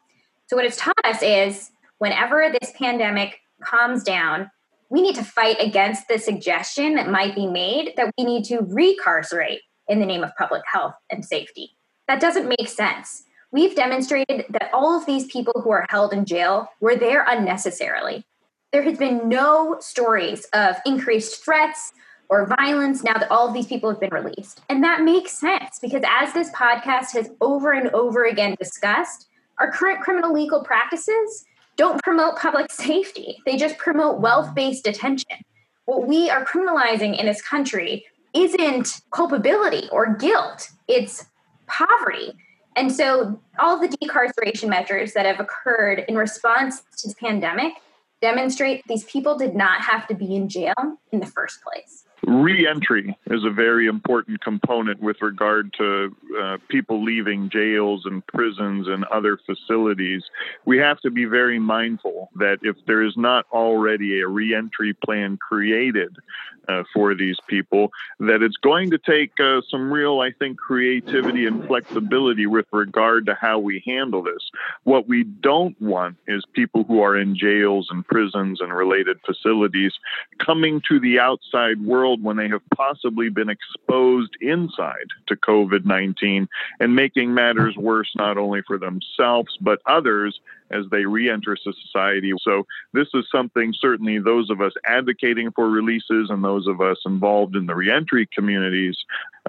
So, 0.48 0.56
what 0.56 0.63
it's 0.63 0.77
taught 0.77 0.96
us 1.03 1.22
is 1.22 1.72
whenever 1.98 2.50
this 2.50 2.72
pandemic 2.77 3.41
calms 3.62 4.01
down, 4.01 4.50
we 4.89 5.01
need 5.01 5.15
to 5.15 5.24
fight 5.25 5.58
against 5.60 6.08
the 6.08 6.18
suggestion 6.18 6.96
that 6.96 7.10
might 7.10 7.36
be 7.36 7.46
made 7.46 7.91
that 7.98 8.13
we 8.18 8.24
need 8.24 8.46
to 8.46 8.60
recarcerate 8.60 9.60
in 9.89 10.00
the 10.00 10.06
name 10.06 10.24
of 10.24 10.32
public 10.38 10.62
health 10.72 10.94
and 11.12 11.25
safety. 11.25 11.75
That 12.08 12.22
doesn't 12.22 12.48
make 12.48 12.70
sense. 12.70 13.25
We've 13.51 13.75
demonstrated 13.75 14.46
that 14.50 14.70
all 14.74 14.98
of 14.98 15.06
these 15.06 15.25
people 15.25 15.62
who 15.62 15.72
are 15.72 15.86
held 15.89 16.13
in 16.13 16.25
jail 16.25 16.70
were 16.79 16.96
there 16.96 17.25
unnecessarily. 17.27 18.24
There 18.72 18.84
has 18.84 18.98
been 18.98 19.27
no 19.27 19.77
stories 19.79 20.46
of 20.53 20.75
increased 20.86 21.44
threats 21.44 21.91
or 22.29 22.46
violence 22.46 23.03
now 23.03 23.18
that 23.18 23.32
all 23.32 23.48
of 23.48 23.56
these 23.56 23.65
people 23.65 23.89
have 23.89 24.00
been 24.00 24.13
released. 24.13 24.62
And 24.70 24.84
that 24.84 25.01
makes 25.01 25.32
sense 25.32 25.79
because, 25.82 26.03
as 26.08 26.32
this 26.34 26.51
podcast 26.51 27.13
has 27.13 27.32
over 27.41 27.72
and 27.72 27.89
over 27.89 28.25
again 28.25 28.56
discussed, 28.60 29.27
our 29.58 29.72
current 29.72 30.01
criminal 30.01 30.32
legal 30.32 30.63
practices 30.63 31.46
don't 31.75 32.01
promote 32.03 32.38
public 32.38 32.72
safety, 32.72 33.39
they 33.48 33.58
just 33.58 33.79
promote 33.79 34.20
wealth 34.20 34.53
based 34.53 34.84
detention. 34.84 35.38
What 35.86 36.08
we 36.08 36.29
are 36.29 36.46
criminalizing 36.46 37.20
in 37.20 37.25
this 37.25 37.41
country 37.41 38.06
isn't 38.36 39.01
culpability 39.10 39.89
or 39.91 40.13
guilt, 40.13 40.70
it's 40.88 41.25
poverty. 41.65 42.34
And 42.79 42.89
so, 42.89 43.38
all 43.59 43.77
the 43.77 43.89
decarceration 43.89 44.69
measures 44.69 45.12
that 45.12 45.25
have 45.25 45.41
occurred 45.41 46.05
in 46.07 46.15
response 46.15 46.81
to 47.00 47.09
the 47.09 47.15
pandemic 47.15 47.74
demonstrate 48.21 48.83
these 48.88 49.03
people 49.03 49.38
did 49.38 49.53
not 49.53 49.81
have 49.81 50.07
to 50.07 50.15
be 50.15 50.33
in 50.33 50.48
jail 50.48 50.74
in 51.12 51.19
the 51.19 51.25
first 51.25 51.62
place. 51.62 52.05
Reentry 52.27 53.17
is 53.27 53.45
a 53.45 53.49
very 53.49 53.88
important 53.88 54.41
component 54.41 55.01
with 55.01 55.21
regard 55.21 55.73
to 55.73 56.15
uh, 56.39 56.57
people 56.67 57.03
leaving 57.03 57.49
jails 57.49 58.05
and 58.05 58.25
prisons 58.27 58.88
and 58.88 59.05
other 59.05 59.39
facilities. 59.45 60.23
We 60.65 60.77
have 60.79 60.99
to 61.01 61.11
be 61.11 61.25
very 61.25 61.59
mindful 61.59 62.29
that 62.35 62.59
if 62.61 62.75
there 62.85 63.03
is 63.03 63.15
not 63.15 63.45
already 63.51 64.19
a 64.19 64.27
reentry 64.27 64.93
plan 64.93 65.38
created 65.38 66.17
uh, 66.67 66.83
for 66.93 67.15
these 67.15 67.38
people, 67.47 67.91
that 68.19 68.43
it's 68.43 68.57
going 68.57 68.91
to 68.91 68.97
take 68.97 69.31
uh, 69.39 69.61
some 69.69 69.91
real, 69.91 70.19
I 70.19 70.31
think, 70.31 70.59
creativity 70.59 71.45
and 71.47 71.65
flexibility 71.65 72.45
with 72.45 72.67
regard 72.71 73.25
to 73.25 73.33
how 73.33 73.59
we 73.59 73.81
handle 73.85 74.21
this. 74.21 74.51
What 74.83 75.07
we 75.07 75.23
don't 75.23 75.79
want 75.81 76.17
is 76.27 76.43
people 76.53 76.83
who 76.83 77.01
are 77.01 77.17
in 77.17 77.35
jails 77.35 77.88
and 77.89 78.05
prisons 78.05 78.61
and 78.61 78.71
related 78.71 79.19
facilities 79.25 79.93
coming 80.38 80.81
to 80.89 80.99
the 80.99 81.19
outside 81.19 81.83
world 81.83 82.08
when 82.17 82.37
they 82.37 82.49
have 82.49 82.61
possibly 82.75 83.29
been 83.29 83.49
exposed 83.49 84.35
inside 84.41 85.07
to 85.27 85.35
COVID 85.35 85.85
19 85.85 86.47
and 86.79 86.95
making 86.95 87.33
matters 87.33 87.75
worse 87.77 88.11
not 88.15 88.37
only 88.37 88.61
for 88.65 88.77
themselves 88.77 89.57
but 89.61 89.79
others 89.85 90.39
as 90.71 90.85
they 90.91 91.05
re-enter 91.05 91.57
society. 91.57 92.31
So 92.41 92.65
this 92.93 93.07
is 93.13 93.25
something 93.31 93.73
certainly 93.79 94.19
those 94.19 94.49
of 94.49 94.61
us 94.61 94.73
advocating 94.85 95.51
for 95.51 95.69
releases 95.69 96.29
and 96.29 96.43
those 96.43 96.67
of 96.67 96.81
us 96.81 96.97
involved 97.05 97.55
in 97.55 97.65
the 97.65 97.75
reentry 97.75 98.27
communities 98.33 98.95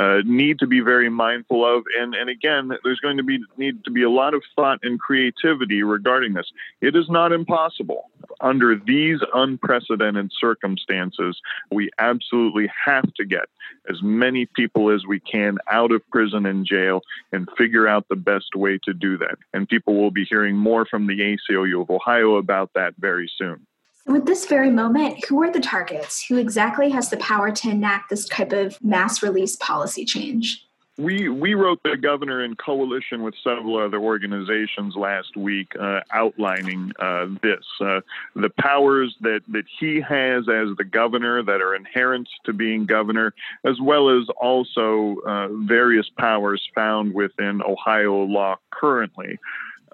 uh, 0.01 0.23
need 0.25 0.59
to 0.59 0.67
be 0.67 0.81
very 0.81 1.11
mindful 1.11 1.63
of. 1.63 1.85
And, 2.01 2.15
and 2.15 2.31
again, 2.31 2.71
there's 2.83 3.01
going 3.01 3.19
to 3.19 3.23
be 3.23 3.39
need 3.59 3.85
to 3.85 3.91
be 3.91 4.03
a 4.03 4.09
lot 4.09 4.33
of 4.33 4.43
thought 4.57 4.79
and 4.83 4.99
creativity 4.99 5.83
regarding 5.83 6.33
this. 6.33 6.51
It 6.81 6.97
is 6.97 7.11
not 7.11 7.33
impossible. 7.33 8.09
Under 8.41 8.75
these 8.75 9.19
unprecedented 9.35 10.31
circumstances, 10.41 11.39
we 11.71 11.91
absolutely 11.99 12.71
have 12.83 13.13
to 13.15 13.27
get 13.27 13.45
as 13.91 14.03
many 14.03 14.47
people 14.47 14.91
as 14.91 15.05
we 15.07 15.21
can 15.21 15.59
out 15.71 15.93
of 15.93 16.01
prison 16.11 16.47
and 16.47 16.65
jail 16.65 17.03
and 17.33 17.47
figure 17.59 17.87
out 17.87 18.09
the 18.09 18.17
best 18.17 18.57
way 18.57 18.79
to 18.85 18.95
do 18.95 19.19
that. 19.19 19.37
And 19.53 19.69
people 19.69 19.97
will 19.97 20.11
be 20.11 20.25
hearing 20.25 20.57
more 20.57 20.87
from 20.87 21.07
the 21.07 21.37
ACLU 21.51 21.83
of 21.83 21.91
Ohio 21.91 22.37
about 22.37 22.71
that 22.75 22.95
very 22.99 23.31
soon. 23.37 23.67
At 24.15 24.27
this 24.27 24.47
very 24.47 24.71
moment, 24.71 25.25
who 25.27 25.41
are 25.43 25.53
the 25.53 25.61
targets? 25.61 26.25
Who 26.27 26.37
exactly 26.37 26.91
has 26.91 27.11
the 27.11 27.17
power 27.19 27.53
to 27.53 27.71
enact 27.71 28.11
this 28.11 28.27
type 28.27 28.53
of 28.53 28.83
mass 28.83 29.23
release 29.23 29.55
policy 29.57 30.05
change? 30.05 30.67
We 30.99 31.29
we 31.29 31.55
wrote 31.55 31.81
the 31.85 31.97
governor 31.97 32.45
in 32.45 32.57
coalition 32.57 33.23
with 33.23 33.35
several 33.43 33.79
other 33.79 33.99
organizations 33.99 34.97
last 34.97 35.35
week, 35.37 35.73
uh, 35.81 36.01
outlining 36.13 36.93
uh, 36.99 37.29
this 37.41 37.65
uh, 37.81 38.01
the 38.35 38.51
powers 38.59 39.17
that 39.21 39.41
that 39.49 39.65
he 39.79 40.01
has 40.01 40.49
as 40.49 40.77
the 40.77 40.85
governor 40.85 41.43
that 41.43 41.63
are 41.63 41.75
inherent 41.75 42.29
to 42.45 42.53
being 42.53 42.85
governor, 42.85 43.33
as 43.65 43.81
well 43.81 44.11
as 44.11 44.29
also 44.41 45.17
uh, 45.27 45.49
various 45.67 46.11
powers 46.19 46.69
found 46.75 47.15
within 47.15 47.63
Ohio 47.63 48.25
law 48.25 48.57
currently. 48.71 49.39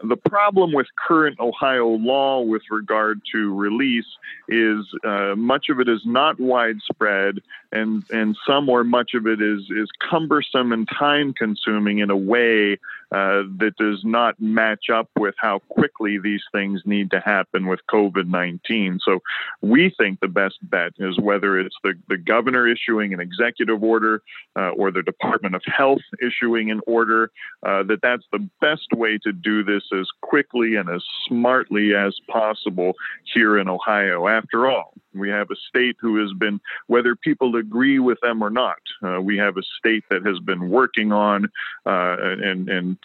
The 0.02 0.16
problem 0.16 0.72
with 0.72 0.86
current 0.96 1.40
Ohio 1.40 1.86
law 1.88 2.42
with 2.42 2.62
regard 2.70 3.22
to 3.32 3.54
release 3.54 4.06
is 4.48 4.84
uh, 5.04 5.34
much 5.36 5.70
of 5.70 5.80
it 5.80 5.88
is 5.88 6.02
not 6.04 6.38
widespread, 6.38 7.40
and 7.72 8.04
and 8.10 8.36
some 8.46 8.68
or 8.68 8.84
much 8.84 9.14
of 9.14 9.26
it 9.26 9.40
is 9.40 9.62
is 9.70 9.88
cumbersome 10.10 10.72
and 10.72 10.86
time 10.86 11.32
consuming 11.32 12.00
in 12.00 12.10
a 12.10 12.16
way 12.16 12.78
uh, 13.12 13.42
that 13.58 13.74
does 13.78 14.02
not 14.04 14.40
match 14.40 14.90
up 14.92 15.08
with 15.16 15.34
how 15.38 15.60
quickly 15.68 16.18
these 16.18 16.42
things 16.52 16.82
need 16.84 17.10
to 17.10 17.20
happen 17.20 17.66
with 17.66 17.80
COVID 17.90 18.28
19. 18.28 18.98
So 19.04 19.20
we 19.62 19.94
think 19.96 20.20
the 20.20 20.28
best 20.28 20.56
bet 20.62 20.92
is 20.98 21.18
whether 21.20 21.58
it's 21.58 21.76
the, 21.84 21.94
the 22.08 22.16
governor 22.16 22.66
issuing 22.66 23.14
an 23.14 23.20
executive 23.20 23.82
order 23.82 24.22
uh, 24.56 24.70
or 24.70 24.90
the 24.90 25.02
Department 25.02 25.54
of 25.54 25.62
Health 25.66 26.02
issuing 26.20 26.70
an 26.70 26.80
order, 26.86 27.30
uh, 27.64 27.84
that 27.84 28.00
that's 28.02 28.24
the 28.32 28.48
best 28.60 28.92
way 28.92 29.18
to 29.22 29.32
do 29.32 29.62
this 29.62 29.82
as 29.98 30.06
quickly 30.22 30.74
and 30.74 30.88
as 30.88 31.02
smartly 31.28 31.94
as 31.94 32.16
possible 32.28 32.94
here 33.34 33.58
in 33.58 33.68
Ohio. 33.68 34.26
After 34.26 34.68
all, 34.68 34.94
we 35.14 35.28
have 35.30 35.50
a 35.50 35.56
state 35.68 35.96
who 36.00 36.20
has 36.20 36.32
been, 36.38 36.60
whether 36.88 37.16
people 37.16 37.56
agree 37.56 37.98
with 37.98 38.18
them 38.20 38.42
or 38.42 38.50
not, 38.50 38.78
uh, 39.02 39.20
we 39.20 39.36
have 39.38 39.56
a 39.56 39.62
state 39.78 40.04
that 40.10 40.24
has 40.26 40.38
been 40.40 40.68
working 40.68 41.12
on 41.12 41.46
uh, 41.86 42.16
and, 42.20 42.95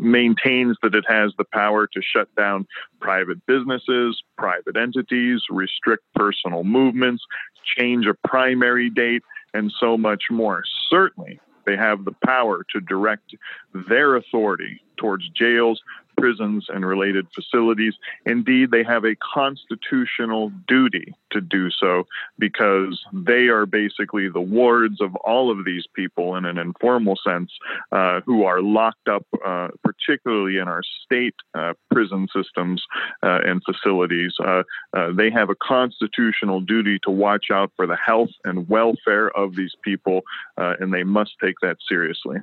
maintains 0.00 0.76
that 0.82 0.94
it 0.94 1.04
has 1.08 1.32
the 1.38 1.44
power 1.52 1.86
to 1.86 2.00
shut 2.02 2.34
down 2.36 2.66
private 3.00 3.44
businesses, 3.46 4.22
private 4.36 4.76
entities, 4.76 5.40
restrict 5.50 6.04
personal 6.14 6.64
movements, 6.64 7.22
change 7.76 8.06
a 8.06 8.14
primary 8.26 8.90
date, 8.90 9.22
and 9.54 9.72
so 9.78 9.96
much 9.96 10.24
more. 10.30 10.62
Certainly, 10.88 11.40
they 11.66 11.76
have 11.76 12.04
the 12.04 12.14
power 12.24 12.64
to 12.70 12.80
direct 12.80 13.34
their 13.88 14.16
authority 14.16 14.82
towards 14.96 15.28
jails, 15.30 15.80
prisons 16.18 16.66
and 16.68 16.86
related 16.86 17.26
facilities. 17.34 17.94
Indeed, 18.26 18.70
they 18.70 18.84
have 18.84 19.04
a 19.04 19.16
constitutional 19.16 20.50
duty 20.68 21.14
to 21.30 21.40
do 21.40 21.70
so 21.70 22.06
because 22.38 23.02
they 23.12 23.48
are 23.48 23.66
basically 23.66 24.28
the 24.28 24.40
wards 24.40 25.00
of 25.00 25.14
all 25.16 25.50
of 25.50 25.64
these 25.64 25.84
people 25.94 26.36
in 26.36 26.44
an 26.44 26.58
informal 26.58 27.16
sense 27.26 27.50
uh, 27.90 28.20
who 28.24 28.44
are 28.44 28.60
locked 28.62 29.08
up, 29.08 29.26
uh, 29.44 29.68
particularly 29.82 30.58
in 30.58 30.68
our 30.68 30.82
state 31.04 31.34
uh, 31.54 31.72
prison 31.90 32.28
systems 32.34 32.82
uh, 33.22 33.40
and 33.44 33.62
facilities. 33.64 34.32
Uh, 34.44 34.62
uh, 34.94 35.12
they 35.12 35.30
have 35.30 35.50
a 35.50 35.54
constitutional 35.56 36.60
duty 36.60 36.98
to 37.02 37.10
watch 37.10 37.46
out 37.52 37.72
for 37.76 37.86
the 37.86 37.96
health 37.96 38.30
and 38.44 38.68
welfare 38.68 39.30
of 39.36 39.56
these 39.56 39.74
people, 39.82 40.22
and 40.56 40.92
they 40.92 41.04
must 41.04 41.32
take 41.42 41.56
that 41.62 41.76
seriously. 41.88 42.38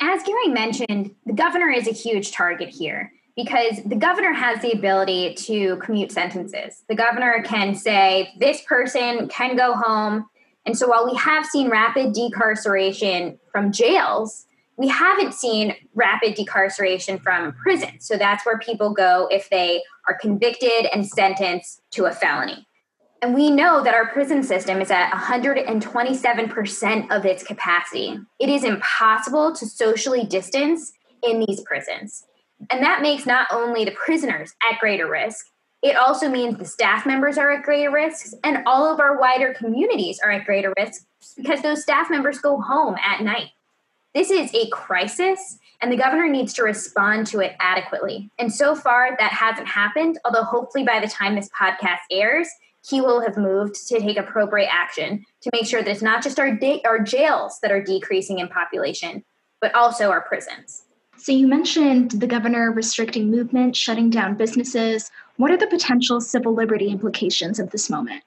As 0.00 0.22
Gary 0.22 0.48
mentioned, 0.48 1.14
the 1.24 1.32
governor 1.32 1.70
is 1.70 1.88
a 1.88 1.92
huge 1.92 2.32
target 2.32 2.68
here 2.68 3.12
because 3.36 3.82
the 3.84 3.96
governor 3.96 4.32
has 4.32 4.60
the 4.62 4.72
ability 4.72 5.34
to 5.34 5.76
commute 5.76 6.10
sentences. 6.10 6.82
The 6.88 6.94
governor 6.94 7.42
can 7.44 7.74
say, 7.74 8.32
this 8.38 8.62
person 8.62 9.28
can 9.28 9.56
go 9.56 9.74
home. 9.74 10.26
And 10.64 10.76
so 10.76 10.88
while 10.88 11.06
we 11.06 11.16
have 11.16 11.46
seen 11.46 11.70
rapid 11.70 12.14
decarceration 12.14 13.38
from 13.52 13.72
jails, 13.72 14.46
we 14.76 14.88
haven't 14.88 15.32
seen 15.32 15.74
rapid 15.94 16.36
decarceration 16.36 17.22
from 17.22 17.52
prisons. 17.54 18.06
So 18.06 18.16
that's 18.16 18.44
where 18.44 18.58
people 18.58 18.90
go 18.90 19.28
if 19.30 19.48
they 19.48 19.82
are 20.06 20.14
convicted 20.14 20.86
and 20.92 21.06
sentenced 21.06 21.80
to 21.92 22.06
a 22.06 22.12
felony. 22.12 22.65
And 23.22 23.34
we 23.34 23.50
know 23.50 23.82
that 23.82 23.94
our 23.94 24.08
prison 24.08 24.42
system 24.42 24.80
is 24.80 24.90
at 24.90 25.10
127% 25.10 27.10
of 27.10 27.24
its 27.24 27.42
capacity. 27.42 28.18
It 28.38 28.48
is 28.48 28.62
impossible 28.62 29.54
to 29.54 29.66
socially 29.66 30.24
distance 30.24 30.92
in 31.22 31.40
these 31.40 31.62
prisons. 31.62 32.24
And 32.70 32.82
that 32.82 33.02
makes 33.02 33.26
not 33.26 33.48
only 33.50 33.84
the 33.84 33.92
prisoners 33.92 34.54
at 34.70 34.80
greater 34.80 35.08
risk, 35.08 35.46
it 35.82 35.96
also 35.96 36.28
means 36.28 36.58
the 36.58 36.64
staff 36.64 37.06
members 37.06 37.38
are 37.38 37.52
at 37.52 37.62
greater 37.62 37.90
risk 37.90 38.34
and 38.42 38.58
all 38.66 38.92
of 38.92 38.98
our 38.98 39.20
wider 39.20 39.54
communities 39.54 40.18
are 40.24 40.30
at 40.30 40.44
greater 40.44 40.72
risk 40.78 41.04
because 41.36 41.62
those 41.62 41.82
staff 41.82 42.10
members 42.10 42.38
go 42.38 42.60
home 42.60 42.96
at 43.02 43.22
night. 43.22 43.50
This 44.14 44.30
is 44.30 44.52
a 44.54 44.68
crisis 44.70 45.58
and 45.82 45.92
the 45.92 45.96
governor 45.96 46.28
needs 46.28 46.54
to 46.54 46.62
respond 46.62 47.26
to 47.28 47.40
it 47.40 47.54
adequately. 47.60 48.30
And 48.38 48.52
so 48.52 48.74
far, 48.74 49.14
that 49.18 49.32
hasn't 49.32 49.68
happened, 49.68 50.18
although 50.24 50.42
hopefully 50.42 50.84
by 50.84 51.00
the 51.00 51.08
time 51.08 51.34
this 51.34 51.50
podcast 51.50 51.98
airs, 52.10 52.48
he 52.88 53.00
will 53.00 53.20
have 53.20 53.36
moved 53.36 53.74
to 53.88 54.00
take 54.00 54.16
appropriate 54.16 54.68
action 54.72 55.24
to 55.42 55.50
make 55.52 55.66
sure 55.66 55.82
that 55.82 55.90
it's 55.90 56.02
not 56.02 56.22
just 56.22 56.38
our, 56.38 56.52
da- 56.52 56.82
our 56.84 56.98
jails 56.98 57.58
that 57.62 57.72
are 57.72 57.82
decreasing 57.82 58.38
in 58.38 58.48
population, 58.48 59.24
but 59.60 59.74
also 59.74 60.10
our 60.10 60.20
prisons. 60.20 60.84
So, 61.18 61.32
you 61.32 61.48
mentioned 61.48 62.10
the 62.12 62.26
governor 62.26 62.70
restricting 62.70 63.30
movement, 63.30 63.74
shutting 63.74 64.10
down 64.10 64.36
businesses. 64.36 65.10
What 65.36 65.50
are 65.50 65.56
the 65.56 65.66
potential 65.66 66.20
civil 66.20 66.54
liberty 66.54 66.88
implications 66.88 67.58
of 67.58 67.70
this 67.70 67.88
moment? 67.88 68.22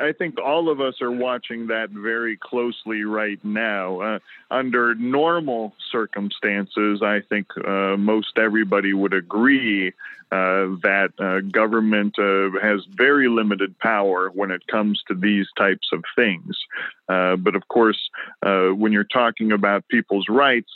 I 0.00 0.12
think 0.12 0.40
all 0.40 0.70
of 0.70 0.80
us 0.80 1.00
are 1.02 1.10
watching 1.10 1.66
that 1.66 1.90
very 1.90 2.36
closely 2.36 3.04
right 3.04 3.38
now. 3.44 4.00
Uh, 4.00 4.18
under 4.50 4.94
normal 4.94 5.74
circumstances, 5.90 7.02
I 7.02 7.20
think 7.28 7.46
uh, 7.64 7.96
most 7.96 8.38
everybody 8.38 8.94
would 8.94 9.12
agree 9.12 9.92
uh, 10.32 10.80
that 10.80 11.10
uh, 11.18 11.40
government 11.52 12.18
uh, 12.18 12.48
has 12.62 12.80
very 12.88 13.28
limited 13.28 13.78
power 13.80 14.30
when 14.30 14.50
it 14.50 14.66
comes 14.66 15.02
to 15.06 15.14
these 15.14 15.46
types 15.58 15.86
of 15.92 16.02
things. 16.16 16.56
Uh, 17.06 17.36
but 17.36 17.54
of 17.54 17.68
course, 17.68 17.98
uh, 18.42 18.68
when 18.68 18.92
you're 18.92 19.04
talking 19.04 19.52
about 19.52 19.86
people's 19.88 20.24
rights, 20.30 20.72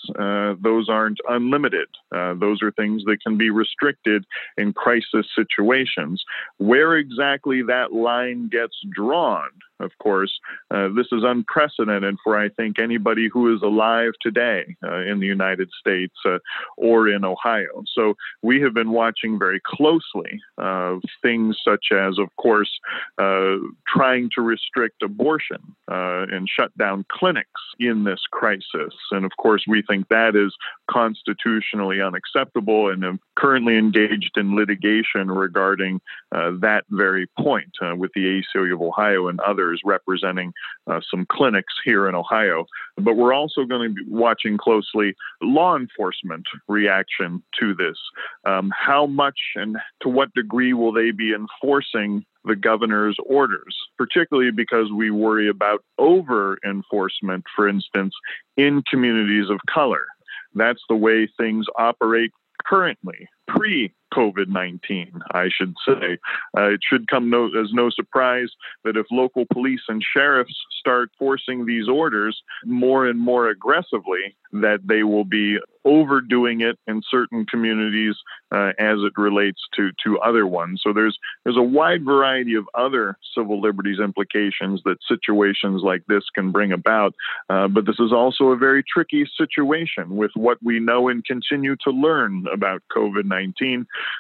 those 0.61 0.91
aren't 0.91 1.19
unlimited. 1.27 1.89
those 2.11 2.61
are 2.63 2.71
things 2.73 3.03
that 3.05 3.17
can 3.23 3.39
be 3.39 3.49
restricted 3.49 4.27
in 4.59 4.75
crisis 4.75 5.27
situations. 5.35 6.23
Where 6.59 6.97
exactly 6.97 7.63
that 7.63 7.95
line 7.95 8.51
gets 8.51 8.77
drawn 8.95 9.49
of 9.81 9.91
course. 9.99 10.33
Uh, 10.71 10.89
this 10.89 11.07
is 11.13 11.23
unprecedented 11.25 12.17
for, 12.25 12.39
I 12.39 12.49
think, 12.49 12.79
anybody 12.79 13.29
who 13.33 13.55
is 13.55 13.63
alive 13.63 14.13
today 14.21 14.77
uh, 14.83 15.01
in 15.01 15.21
the 15.21 15.27
United 15.27 15.71
States 15.79 16.15
uh, 16.25 16.39
or 16.77 17.09
in 17.09 17.25
Ohio. 17.25 17.85
So 17.93 18.15
we 18.43 18.61
have 18.63 18.75
been 18.75 18.91
watching 18.91 19.39
very 19.39 19.61
closely 19.65 20.41
uh, 20.59 20.97
things 21.23 21.57
such 21.65 21.87
as, 21.93 22.19
of 22.19 22.35
course, 22.37 22.71
uh, 23.19 23.57
trying 23.87 24.31
to 24.35 24.43
restrict 24.43 25.03
abortion 25.03 25.59
uh, 25.91 26.27
and 26.31 26.49
shut 26.49 26.77
down 26.79 27.05
clinics 27.11 27.49
in 27.79 28.05
this 28.05 28.21
crisis. 28.31 28.95
And 29.11 29.25
of 29.25 29.33
course, 29.39 29.65
we 29.69 29.83
think 29.83 30.09
that 30.09 30.35
is 30.35 30.55
constitutionally 30.91 32.01
unacceptable 32.01 32.89
and 32.89 33.03
have 33.05 33.19
currently 33.35 33.77
engaged 33.77 34.33
in 34.37 34.57
litigation 34.57 35.31
regarding 35.31 36.01
that 36.33 36.85
very 36.91 37.27
point 37.39 37.71
with 37.97 38.11
the 38.15 38.43
ACLU 38.55 38.75
of 38.75 38.83
Ohio 38.83 39.29
and 39.29 39.41
others 39.41 39.66
representing 39.85 40.53
uh, 40.87 41.01
some 41.11 41.27
clinics 41.31 41.75
here 41.85 42.09
in 42.09 42.15
Ohio. 42.15 42.67
But 42.97 43.17
we're 43.17 43.35
also 43.35 43.65
going 43.65 43.89
to 43.89 43.95
be 43.95 44.03
watching 44.09 44.57
closely 44.57 45.15
law 45.43 45.77
enforcement 45.77 46.47
reaction 46.69 47.43
to 47.61 47.75
this. 47.75 47.97
Um, 48.45 48.73
how 48.77 49.07
much 49.07 49.39
and 49.55 49.77
to 50.03 50.09
what 50.09 50.33
degree 50.35 50.73
will 50.73 50.93
they 50.93 51.11
be 51.11 51.33
enforcing 51.33 52.25
the 52.45 52.57
governor's 52.57 53.17
orders, 53.27 53.77
particularly 53.99 54.53
because 54.53 54.93
we 54.93 55.11
worry 55.11 55.49
about 55.49 55.83
over 55.99 56.59
enforcement, 56.65 57.45
for 57.55 57.69
instance, 57.69 58.15
in 58.57 58.83
communities 58.89 59.51
of 59.51 59.59
color. 59.69 60.07
That's 60.55 60.83
the 60.89 60.97
way 60.97 61.29
things 61.37 61.67
operate 61.77 62.31
currently, 62.65 63.29
pre 63.47 63.93
COVID 64.15 64.49
19, 64.49 65.21
I 65.33 65.49
should 65.49 65.75
say. 65.87 66.19
Uh, 66.57 66.71
it 66.71 66.81
should 66.89 67.09
come 67.09 67.29
no, 67.29 67.47
as 67.47 67.73
no 67.73 67.91
surprise 67.91 68.51
that 68.85 68.97
if 68.97 69.07
local 69.11 69.45
police 69.53 69.83
and 69.89 70.03
sheriffs 70.03 70.55
start 70.79 71.11
forcing 71.19 71.67
these 71.67 71.89
orders 71.89 72.41
more 72.65 73.07
and 73.07 73.19
more 73.19 73.49
aggressively, 73.49 74.37
that 74.53 74.81
they 74.85 75.03
will 75.03 75.25
be 75.25 75.59
overdoing 75.85 76.61
it 76.61 76.79
in 76.89 77.01
certain 77.09 77.47
communities 77.47 78.15
uh, 78.51 78.73
as 78.79 78.99
it 79.01 79.13
relates 79.17 79.61
to, 79.75 79.91
to 80.05 80.19
other 80.19 80.47
ones. 80.47 80.81
So 80.83 80.93
there's 80.93 81.17
there's 81.45 81.57
a 81.57 81.63
wide 81.63 82.05
variety 82.05 82.55
of 82.55 82.65
other 82.75 83.17
civil 83.37 83.61
liberties 83.61 84.01
implications 84.01 84.81
that 84.85 84.97
situations 85.07 85.83
like 85.85 86.03
this 86.09 86.25
can 86.35 86.51
bring 86.51 86.73
about. 86.73 87.15
Uh, 87.49 87.69
but 87.69 87.87
this 87.87 88.01
is 88.01 88.13
also 88.13 88.47
a 88.47 88.57
very 88.57 88.83
tricky 88.83 89.29
situation 89.37 90.17
with 90.17 90.33
what 90.35 90.59
we 90.63 90.81
know 90.81 91.09
and 91.09 91.25
continue 91.25 91.77
to 91.85 91.91
learn 91.91 92.47
about 92.53 92.83
COVID 92.97 93.25
19. 93.25 93.36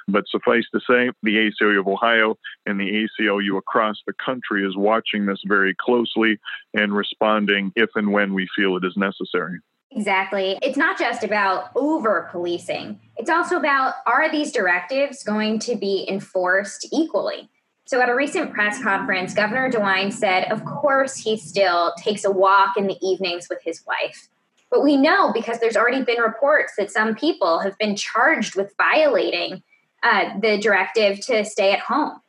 But 0.09 0.25
suffice 0.29 0.65
to 0.75 0.81
say, 0.81 1.11
the 1.23 1.51
ACLU 1.51 1.81
of 1.81 1.89
Ohio 1.89 2.37
and 2.67 2.79
the 2.79 3.07
ACLU 3.21 3.59
across 3.59 3.97
the 4.07 4.13
country 4.25 4.67
is 4.67 4.77
watching 4.77 5.27
this 5.27 5.41
very 5.47 5.75
closely 5.75 6.39
and 6.75 6.95
responding 6.95 7.73
if 7.77 7.91
and 7.95 8.13
when 8.13 8.35
we 8.35 8.49
feel 8.57 8.77
it 8.77 8.85
is 8.85 8.97
necessary. 8.97 9.59
Exactly. 9.93 10.59
It's 10.63 10.77
not 10.77 10.99
just 10.99 11.25
about 11.25 11.71
over 11.75 12.29
policing, 12.31 13.01
it's 13.17 13.31
also 13.31 13.57
about 13.57 13.95
are 14.05 14.31
these 14.31 14.53
directives 14.53 15.23
going 15.23 15.59
to 15.61 15.77
be 15.77 16.07
enforced 16.09 16.89
equally? 16.93 17.49
So, 17.87 18.01
at 18.01 18.09
a 18.09 18.15
recent 18.15 18.53
press 18.53 18.83
conference, 18.83 19.33
Governor 19.33 19.71
DeWine 19.71 20.13
said, 20.13 20.50
of 20.50 20.65
course, 20.65 21.17
he 21.17 21.37
still 21.37 21.95
takes 21.97 22.25
a 22.25 22.31
walk 22.33 22.76
in 22.76 22.89
the 22.89 22.97
evenings 23.00 23.49
with 23.49 23.61
his 23.63 23.85
wife. 23.87 24.29
But 24.71 24.83
we 24.83 24.97
know 24.97 25.33
because 25.33 25.59
there's 25.61 25.76
already 25.76 26.02
been 26.02 26.21
reports 26.21 26.73
that 26.76 26.91
some 26.91 27.15
people 27.15 27.61
have 27.61 27.79
been 27.79 27.97
charged 27.97 28.57
with 28.57 28.75
violating 28.76 29.63
uh, 30.02 30.39
the 30.41 30.59
directive 30.59 31.21
to 31.26 31.45
stay 31.45 31.73
at 31.73 31.81
home. 31.81 32.21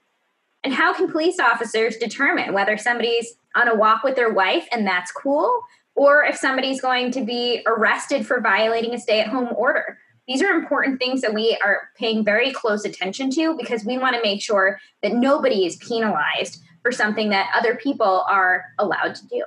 And 0.63 0.73
how 0.73 0.93
can 0.93 1.11
police 1.11 1.39
officers 1.39 1.97
determine 1.97 2.53
whether 2.53 2.77
somebody's 2.77 3.35
on 3.55 3.67
a 3.67 3.75
walk 3.75 4.03
with 4.03 4.15
their 4.15 4.31
wife 4.31 4.67
and 4.71 4.85
that's 4.85 5.11
cool, 5.11 5.61
or 5.95 6.23
if 6.23 6.35
somebody's 6.35 6.81
going 6.81 7.11
to 7.11 7.23
be 7.23 7.61
arrested 7.65 8.25
for 8.25 8.41
violating 8.41 8.93
a 8.93 8.99
stay 8.99 9.19
at 9.19 9.27
home 9.27 9.49
order? 9.55 9.97
These 10.27 10.41
are 10.41 10.51
important 10.51 10.99
things 10.99 11.21
that 11.21 11.33
we 11.33 11.57
are 11.63 11.89
paying 11.95 12.25
very 12.25 12.51
close 12.51 12.83
attention 12.83 13.29
to 13.31 13.55
because 13.55 13.85
we 13.85 13.97
want 13.97 14.15
to 14.15 14.21
make 14.21 14.41
sure 14.41 14.79
that 15.01 15.13
nobody 15.13 15.65
is 15.65 15.77
penalized 15.77 16.61
for 16.81 16.91
something 16.91 17.29
that 17.29 17.49
other 17.55 17.75
people 17.75 18.25
are 18.29 18.65
allowed 18.77 19.15
to 19.15 19.27
do. 19.27 19.43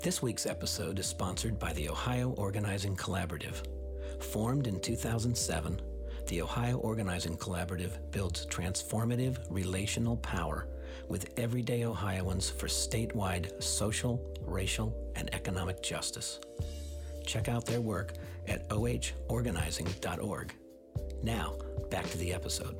This 0.00 0.22
week's 0.22 0.46
episode 0.46 1.00
is 1.00 1.06
sponsored 1.06 1.58
by 1.58 1.72
the 1.72 1.88
Ohio 1.88 2.30
Organizing 2.30 2.94
Collaborative. 2.94 3.66
Formed 4.22 4.68
in 4.68 4.78
2007, 4.78 5.80
the 6.28 6.40
Ohio 6.40 6.76
Organizing 6.76 7.36
Collaborative 7.36 7.98
builds 8.12 8.46
transformative 8.46 9.38
relational 9.50 10.16
power 10.18 10.68
with 11.08 11.36
everyday 11.36 11.84
Ohioans 11.84 12.48
for 12.48 12.68
statewide 12.68 13.60
social, 13.60 14.24
racial, 14.42 14.94
and 15.16 15.34
economic 15.34 15.82
justice. 15.82 16.38
Check 17.26 17.48
out 17.48 17.66
their 17.66 17.80
work 17.80 18.12
at 18.46 18.68
ohorganizing.org. 18.68 20.54
Now, 21.24 21.58
back 21.90 22.06
to 22.10 22.18
the 22.18 22.32
episode. 22.32 22.76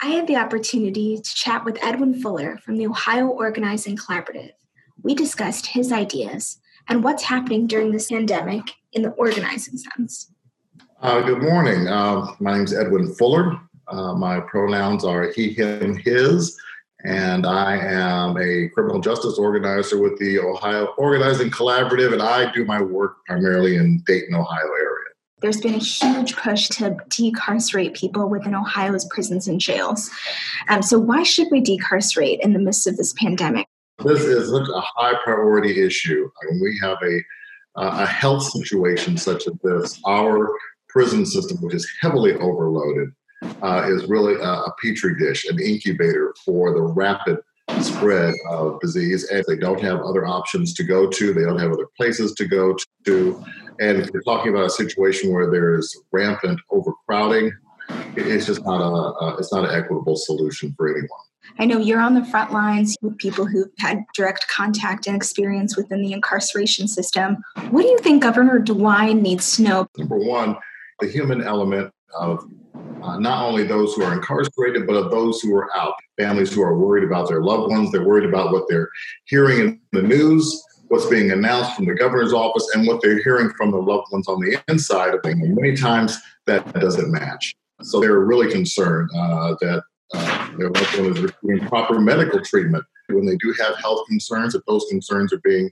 I 0.00 0.08
had 0.08 0.26
the 0.26 0.36
opportunity 0.36 1.18
to 1.18 1.34
chat 1.34 1.64
with 1.64 1.78
Edwin 1.84 2.20
Fuller 2.20 2.58
from 2.64 2.76
the 2.76 2.88
Ohio 2.88 3.28
Organizing 3.28 3.96
Collaborative. 3.96 4.57
We 5.02 5.14
discussed 5.14 5.66
his 5.66 5.92
ideas 5.92 6.58
and 6.88 7.04
what's 7.04 7.22
happening 7.22 7.66
during 7.66 7.92
this 7.92 8.08
pandemic 8.08 8.64
in 8.92 9.02
the 9.02 9.10
organizing 9.10 9.76
sense. 9.76 10.32
Uh, 11.00 11.20
good 11.20 11.42
morning. 11.42 11.86
Uh, 11.86 12.26
my 12.40 12.54
name 12.54 12.64
is 12.64 12.76
Edwin 12.76 13.14
Fuller. 13.14 13.60
Uh, 13.86 14.14
my 14.14 14.40
pronouns 14.40 15.04
are 15.04 15.30
he, 15.30 15.52
him, 15.52 15.96
his, 15.96 16.58
and 17.04 17.46
I 17.46 17.76
am 17.76 18.36
a 18.36 18.68
criminal 18.70 19.00
justice 19.00 19.38
organizer 19.38 20.02
with 20.02 20.18
the 20.18 20.40
Ohio 20.40 20.86
Organizing 20.98 21.50
Collaborative, 21.50 22.12
and 22.12 22.20
I 22.20 22.50
do 22.52 22.64
my 22.64 22.82
work 22.82 23.24
primarily 23.26 23.76
in 23.76 24.02
Dayton, 24.06 24.34
Ohio 24.34 24.66
area. 24.66 25.04
There's 25.40 25.60
been 25.60 25.74
a 25.74 25.78
huge 25.78 26.34
push 26.34 26.68
to 26.70 26.96
decarcerate 27.08 27.94
people 27.94 28.28
within 28.28 28.56
Ohio's 28.56 29.04
prisons 29.04 29.46
and 29.46 29.60
jails. 29.60 30.10
Um, 30.68 30.82
so, 30.82 30.98
why 30.98 31.22
should 31.22 31.46
we 31.52 31.60
decarcerate 31.60 32.40
in 32.40 32.54
the 32.54 32.58
midst 32.58 32.88
of 32.88 32.96
this 32.96 33.12
pandemic? 33.12 33.67
This 34.04 34.20
is 34.20 34.50
such 34.50 34.68
a 34.68 34.80
high 34.80 35.14
priority 35.24 35.84
issue. 35.84 36.30
I 36.40 36.50
mean, 36.50 36.60
we 36.62 36.78
have 36.82 36.98
a 37.02 37.20
a 37.78 38.06
health 38.06 38.42
situation 38.42 39.16
such 39.16 39.46
as 39.46 39.54
this, 39.62 40.00
our 40.04 40.50
prison 40.88 41.24
system, 41.24 41.58
which 41.58 41.74
is 41.74 41.88
heavily 42.00 42.34
overloaded, 42.34 43.10
uh, 43.62 43.84
is 43.86 44.08
really 44.08 44.34
a, 44.34 44.50
a, 44.50 44.72
petri 44.82 45.16
dish, 45.18 45.46
an 45.48 45.60
incubator 45.60 46.34
for 46.44 46.72
the 46.72 46.80
rapid 46.80 47.38
spread 47.80 48.34
of 48.50 48.80
disease. 48.80 49.28
And 49.30 49.44
they 49.46 49.56
don't 49.56 49.80
have 49.80 50.00
other 50.00 50.26
options 50.26 50.74
to 50.74 50.82
go 50.82 51.08
to, 51.08 51.34
they 51.34 51.42
don't 51.42 51.60
have 51.60 51.72
other 51.72 51.88
places 51.96 52.32
to 52.34 52.46
go 52.46 52.76
to. 53.04 53.44
And 53.80 54.10
you're 54.12 54.22
talking 54.22 54.52
about 54.52 54.66
a 54.66 54.70
situation 54.70 55.32
where 55.32 55.50
there's 55.50 55.96
rampant 56.10 56.58
overcrowding, 56.70 57.52
it's 58.16 58.46
just 58.46 58.64
not 58.64 58.80
a, 58.80 59.24
a 59.24 59.36
it's 59.38 59.52
not 59.52 59.64
an 59.64 59.74
equitable 59.74 60.16
solution 60.16 60.74
for 60.76 60.88
anyone. 60.88 61.08
I 61.58 61.64
know 61.64 61.78
you're 61.78 62.00
on 62.00 62.14
the 62.14 62.24
front 62.24 62.52
lines 62.52 62.96
with 63.02 63.16
people 63.18 63.46
who've 63.46 63.70
had 63.78 64.04
direct 64.14 64.46
contact 64.48 65.06
and 65.06 65.16
experience 65.16 65.76
within 65.76 66.02
the 66.02 66.12
incarceration 66.12 66.88
system. 66.88 67.38
What 67.70 67.82
do 67.82 67.88
you 67.88 67.98
think 67.98 68.22
Governor 68.22 68.60
DeWine 68.60 69.20
needs 69.20 69.56
to 69.56 69.62
know? 69.62 69.86
Number 69.96 70.18
one, 70.18 70.56
the 71.00 71.08
human 71.08 71.42
element 71.42 71.92
of 72.14 72.44
uh, 73.02 73.18
not 73.18 73.44
only 73.44 73.64
those 73.64 73.94
who 73.94 74.02
are 74.02 74.12
incarcerated, 74.12 74.86
but 74.86 74.94
of 74.94 75.10
those 75.10 75.40
who 75.40 75.54
are 75.54 75.74
out. 75.76 75.94
Families 76.16 76.52
who 76.52 76.62
are 76.62 76.76
worried 76.76 77.04
about 77.04 77.28
their 77.28 77.42
loved 77.42 77.70
ones, 77.70 77.92
they're 77.92 78.04
worried 78.04 78.28
about 78.28 78.52
what 78.52 78.64
they're 78.68 78.88
hearing 79.26 79.60
in 79.60 79.80
the 79.92 80.02
news, 80.02 80.62
what's 80.88 81.06
being 81.06 81.30
announced 81.30 81.76
from 81.76 81.86
the 81.86 81.94
governor's 81.94 82.32
office, 82.32 82.68
and 82.74 82.86
what 82.86 83.00
they're 83.00 83.22
hearing 83.22 83.50
from 83.50 83.70
the 83.70 83.78
loved 83.78 84.06
ones 84.10 84.26
on 84.28 84.40
the 84.40 84.60
inside 84.68 85.14
of 85.14 85.22
things. 85.22 85.38
Many 85.40 85.76
times 85.76 86.18
that 86.46 86.72
doesn't 86.74 87.10
match. 87.10 87.54
So 87.82 88.00
they're 88.00 88.20
really 88.20 88.50
concerned 88.50 89.10
uh, 89.16 89.54
that 89.60 89.84
uh, 90.14 90.56
their 90.56 90.70
loved 90.70 90.98
one 90.98 91.12
is 91.12 91.20
receiving 91.20 91.68
proper 91.68 92.00
medical 92.00 92.40
treatment. 92.40 92.84
When 93.08 93.26
they 93.26 93.36
do 93.36 93.54
have 93.60 93.76
health 93.76 94.06
concerns, 94.08 94.52
that 94.52 94.66
those 94.66 94.86
concerns 94.90 95.32
are 95.32 95.40
being 95.40 95.70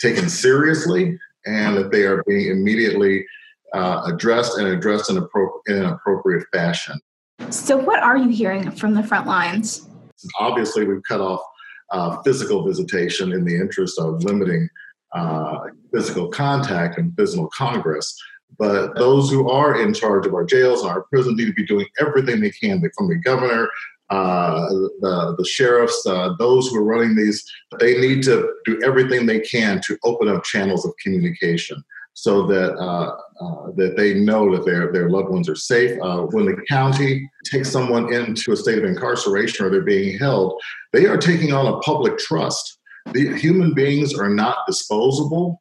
taken 0.00 0.28
seriously 0.28 1.18
and 1.46 1.76
that 1.76 1.90
they 1.90 2.02
are 2.02 2.22
being 2.26 2.50
immediately 2.50 3.24
uh, 3.72 4.02
addressed 4.06 4.58
and 4.58 4.68
addressed 4.68 5.10
in, 5.10 5.16
appro- 5.16 5.60
in 5.66 5.76
an 5.76 5.86
appropriate 5.86 6.44
fashion. 6.52 6.98
So, 7.50 7.76
what 7.76 8.02
are 8.02 8.16
you 8.16 8.28
hearing 8.28 8.70
from 8.70 8.94
the 8.94 9.02
front 9.02 9.26
lines? 9.26 9.88
Obviously, 10.38 10.84
we've 10.84 11.02
cut 11.02 11.20
off 11.20 11.40
uh, 11.90 12.22
physical 12.22 12.64
visitation 12.66 13.32
in 13.32 13.44
the 13.44 13.56
interest 13.56 13.98
of 13.98 14.22
limiting 14.24 14.68
uh, 15.12 15.58
physical 15.92 16.28
contact 16.28 16.98
and 16.98 17.14
physical 17.16 17.48
congress. 17.48 18.16
But 18.62 18.94
those 18.94 19.28
who 19.28 19.50
are 19.50 19.82
in 19.82 19.92
charge 19.92 20.24
of 20.24 20.34
our 20.34 20.44
jails 20.44 20.82
and 20.82 20.90
our 20.90 21.02
prisons 21.02 21.36
need 21.36 21.46
to 21.46 21.52
be 21.52 21.66
doing 21.66 21.86
everything 21.98 22.40
they 22.40 22.52
can, 22.52 22.80
from 22.96 23.08
the 23.08 23.16
governor, 23.16 23.68
uh, 24.08 24.68
the, 25.00 25.34
the 25.36 25.44
sheriffs, 25.44 26.06
uh, 26.06 26.34
those 26.38 26.68
who 26.68 26.76
are 26.76 26.84
running 26.84 27.16
these, 27.16 27.42
they 27.80 28.00
need 28.00 28.22
to 28.22 28.48
do 28.64 28.80
everything 28.84 29.26
they 29.26 29.40
can 29.40 29.80
to 29.80 29.98
open 30.04 30.28
up 30.28 30.44
channels 30.44 30.86
of 30.86 30.92
communication 31.02 31.82
so 32.14 32.46
that 32.46 32.74
uh, 32.76 33.16
uh, 33.40 33.72
that 33.74 33.96
they 33.96 34.14
know 34.14 34.54
that 34.54 34.64
their 34.64 34.92
their 34.92 35.10
loved 35.10 35.30
ones 35.30 35.48
are 35.48 35.56
safe. 35.56 35.98
Uh, 36.00 36.20
when 36.26 36.46
the 36.46 36.62
county 36.68 37.28
takes 37.50 37.68
someone 37.68 38.12
into 38.14 38.52
a 38.52 38.56
state 38.56 38.78
of 38.78 38.84
incarceration 38.84 39.66
or 39.66 39.70
they're 39.70 39.80
being 39.80 40.16
held, 40.20 40.62
they 40.92 41.06
are 41.06 41.16
taking 41.16 41.52
on 41.52 41.66
a 41.66 41.80
public 41.80 42.16
trust. 42.16 42.78
The 43.12 43.36
human 43.36 43.74
beings 43.74 44.14
are 44.16 44.28
not 44.28 44.58
disposable. 44.68 45.60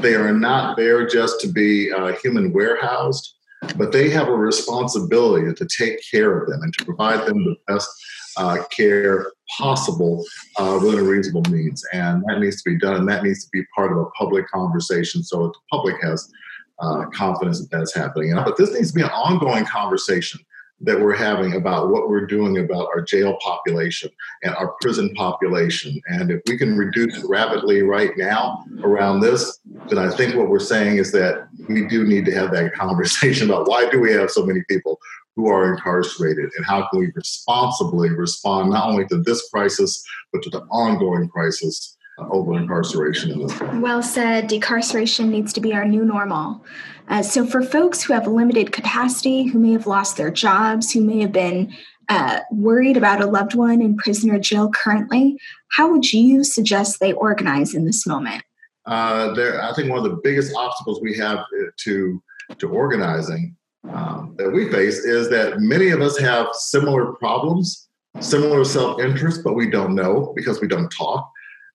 They 0.00 0.14
are 0.14 0.32
not 0.32 0.76
there 0.76 1.06
just 1.06 1.40
to 1.40 1.48
be 1.48 1.92
uh, 1.92 2.12
human 2.22 2.52
warehoused, 2.52 3.34
but 3.76 3.92
they 3.92 4.10
have 4.10 4.28
a 4.28 4.34
responsibility 4.34 5.52
to 5.52 5.66
take 5.66 6.00
care 6.10 6.38
of 6.38 6.48
them 6.48 6.62
and 6.62 6.72
to 6.74 6.84
provide 6.84 7.26
them 7.26 7.44
the 7.44 7.56
best 7.66 7.88
uh, 8.36 8.62
care 8.70 9.32
possible 9.58 10.24
uh, 10.58 10.78
within 10.80 11.00
a 11.00 11.02
reasonable 11.02 11.50
means. 11.50 11.84
And 11.92 12.22
that 12.28 12.38
needs 12.38 12.62
to 12.62 12.70
be 12.70 12.78
done. 12.78 12.94
And 12.96 13.08
that 13.08 13.24
needs 13.24 13.44
to 13.44 13.50
be 13.52 13.64
part 13.74 13.90
of 13.90 13.98
a 13.98 14.06
public 14.10 14.48
conversation 14.48 15.22
so 15.22 15.44
that 15.44 15.52
the 15.52 15.76
public 15.76 15.96
has 16.02 16.30
uh, 16.78 17.06
confidence 17.12 17.60
that 17.60 17.70
that's 17.70 17.94
happening. 17.94 18.32
But 18.34 18.56
this 18.56 18.72
needs 18.72 18.92
to 18.92 18.94
be 18.94 19.02
an 19.02 19.10
ongoing 19.10 19.64
conversation 19.64 20.40
that 20.80 21.00
we're 21.00 21.14
having 21.14 21.54
about 21.54 21.90
what 21.90 22.08
we're 22.08 22.26
doing 22.26 22.58
about 22.58 22.86
our 22.94 23.02
jail 23.02 23.36
population 23.42 24.10
and 24.42 24.54
our 24.54 24.74
prison 24.80 25.12
population. 25.14 26.00
And 26.06 26.30
if 26.30 26.40
we 26.46 26.56
can 26.56 26.76
reduce 26.76 27.16
it 27.16 27.28
rapidly 27.28 27.82
right 27.82 28.16
now 28.16 28.64
around 28.84 29.20
this, 29.20 29.58
then 29.88 29.98
I 29.98 30.10
think 30.10 30.36
what 30.36 30.48
we're 30.48 30.60
saying 30.60 30.98
is 30.98 31.10
that 31.12 31.48
we 31.68 31.86
do 31.88 32.04
need 32.04 32.24
to 32.26 32.32
have 32.32 32.52
that 32.52 32.74
conversation 32.74 33.50
about 33.50 33.68
why 33.68 33.88
do 33.90 34.00
we 34.00 34.12
have 34.12 34.30
so 34.30 34.46
many 34.46 34.62
people 34.68 35.00
who 35.34 35.48
are 35.48 35.72
incarcerated 35.72 36.50
and 36.56 36.66
how 36.66 36.86
can 36.88 37.00
we 37.00 37.12
responsibly 37.14 38.10
respond 38.10 38.70
not 38.70 38.88
only 38.88 39.06
to 39.06 39.22
this 39.22 39.48
crisis 39.50 40.04
but 40.32 40.42
to 40.42 40.50
the 40.50 40.62
ongoing 40.70 41.28
crisis 41.28 41.96
over 42.30 42.54
incarceration. 42.54 43.46
Well 43.80 44.02
said. 44.02 44.48
Decarceration 44.48 45.28
needs 45.28 45.52
to 45.52 45.60
be 45.60 45.72
our 45.74 45.84
new 45.84 46.04
normal. 46.04 46.64
Uh, 47.08 47.22
so, 47.22 47.46
for 47.46 47.62
folks 47.62 48.02
who 48.02 48.12
have 48.12 48.26
limited 48.26 48.72
capacity, 48.72 49.44
who 49.44 49.58
may 49.58 49.72
have 49.72 49.86
lost 49.86 50.16
their 50.16 50.30
jobs, 50.30 50.92
who 50.92 51.00
may 51.00 51.20
have 51.20 51.32
been 51.32 51.72
uh, 52.08 52.40
worried 52.50 52.96
about 52.96 53.20
a 53.20 53.26
loved 53.26 53.54
one 53.54 53.80
in 53.80 53.96
prison 53.96 54.30
or 54.30 54.38
jail 54.38 54.70
currently, 54.70 55.38
how 55.68 55.90
would 55.90 56.12
you 56.12 56.44
suggest 56.44 57.00
they 57.00 57.12
organize 57.14 57.74
in 57.74 57.84
this 57.84 58.06
moment? 58.06 58.42
Uh, 58.86 59.34
there, 59.34 59.62
I 59.62 59.74
think 59.74 59.90
one 59.90 59.98
of 59.98 60.04
the 60.04 60.20
biggest 60.22 60.54
obstacles 60.56 61.00
we 61.02 61.16
have 61.16 61.38
uh, 61.38 61.70
to 61.84 62.22
to 62.58 62.68
organizing 62.70 63.54
um, 63.92 64.34
that 64.38 64.50
we 64.50 64.70
face 64.70 64.98
is 64.98 65.28
that 65.28 65.60
many 65.60 65.90
of 65.90 66.00
us 66.00 66.18
have 66.18 66.46
similar 66.52 67.12
problems, 67.12 67.88
similar 68.20 68.64
self 68.64 69.00
interest, 69.00 69.42
but 69.44 69.54
we 69.54 69.70
don't 69.70 69.94
know 69.94 70.32
because 70.34 70.60
we 70.60 70.68
don't 70.68 70.88
talk. 70.90 71.30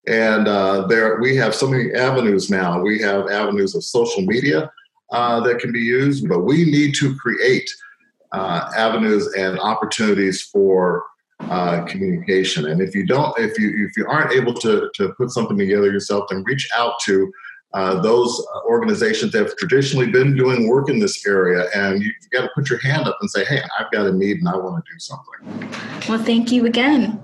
And 0.07 0.47
uh, 0.47 0.87
there, 0.87 1.19
we 1.21 1.35
have 1.37 1.55
so 1.55 1.67
many 1.67 1.93
avenues 1.93 2.49
now. 2.49 2.81
We 2.81 2.99
have 3.01 3.29
avenues 3.29 3.73
of 3.75 3.83
social 3.83 4.23
media 4.23 4.71
uh, 5.11 5.39
that 5.41 5.59
can 5.59 5.71
be 5.71 5.81
used, 5.81 6.27
but 6.27 6.41
we 6.41 6.65
need 6.65 6.95
to 6.95 7.15
create 7.15 7.69
uh, 8.31 8.71
avenues 8.75 9.31
and 9.37 9.59
opportunities 9.59 10.41
for 10.41 11.03
uh, 11.41 11.83
communication. 11.85 12.67
And 12.67 12.81
if 12.81 12.95
you 12.95 13.05
don't, 13.05 13.37
if 13.37 13.59
you 13.59 13.85
if 13.87 13.97
you 13.97 14.07
aren't 14.07 14.31
able 14.33 14.53
to 14.55 14.89
to 14.93 15.13
put 15.13 15.29
something 15.29 15.57
together 15.57 15.91
yourself, 15.91 16.25
then 16.29 16.43
reach 16.43 16.67
out 16.75 16.99
to 17.01 17.31
uh, 17.73 17.99
those 18.01 18.45
organizations 18.67 19.31
that 19.31 19.39
have 19.39 19.57
traditionally 19.57 20.09
been 20.09 20.35
doing 20.35 20.67
work 20.67 20.89
in 20.89 20.99
this 20.99 21.25
area, 21.25 21.65
and 21.75 22.01
you've 22.01 22.13
got 22.31 22.41
to 22.41 22.49
put 22.55 22.69
your 22.69 22.79
hand 22.79 23.07
up 23.07 23.17
and 23.21 23.29
say, 23.29 23.43
"Hey, 23.45 23.61
I've 23.79 23.91
got 23.91 24.05
a 24.05 24.11
need 24.11 24.37
and 24.37 24.47
I 24.47 24.55
want 24.55 24.83
to 24.83 24.91
do 24.91 24.99
something." 24.99 26.07
Well, 26.07 26.23
thank 26.23 26.51
you 26.51 26.65
again. 26.65 27.21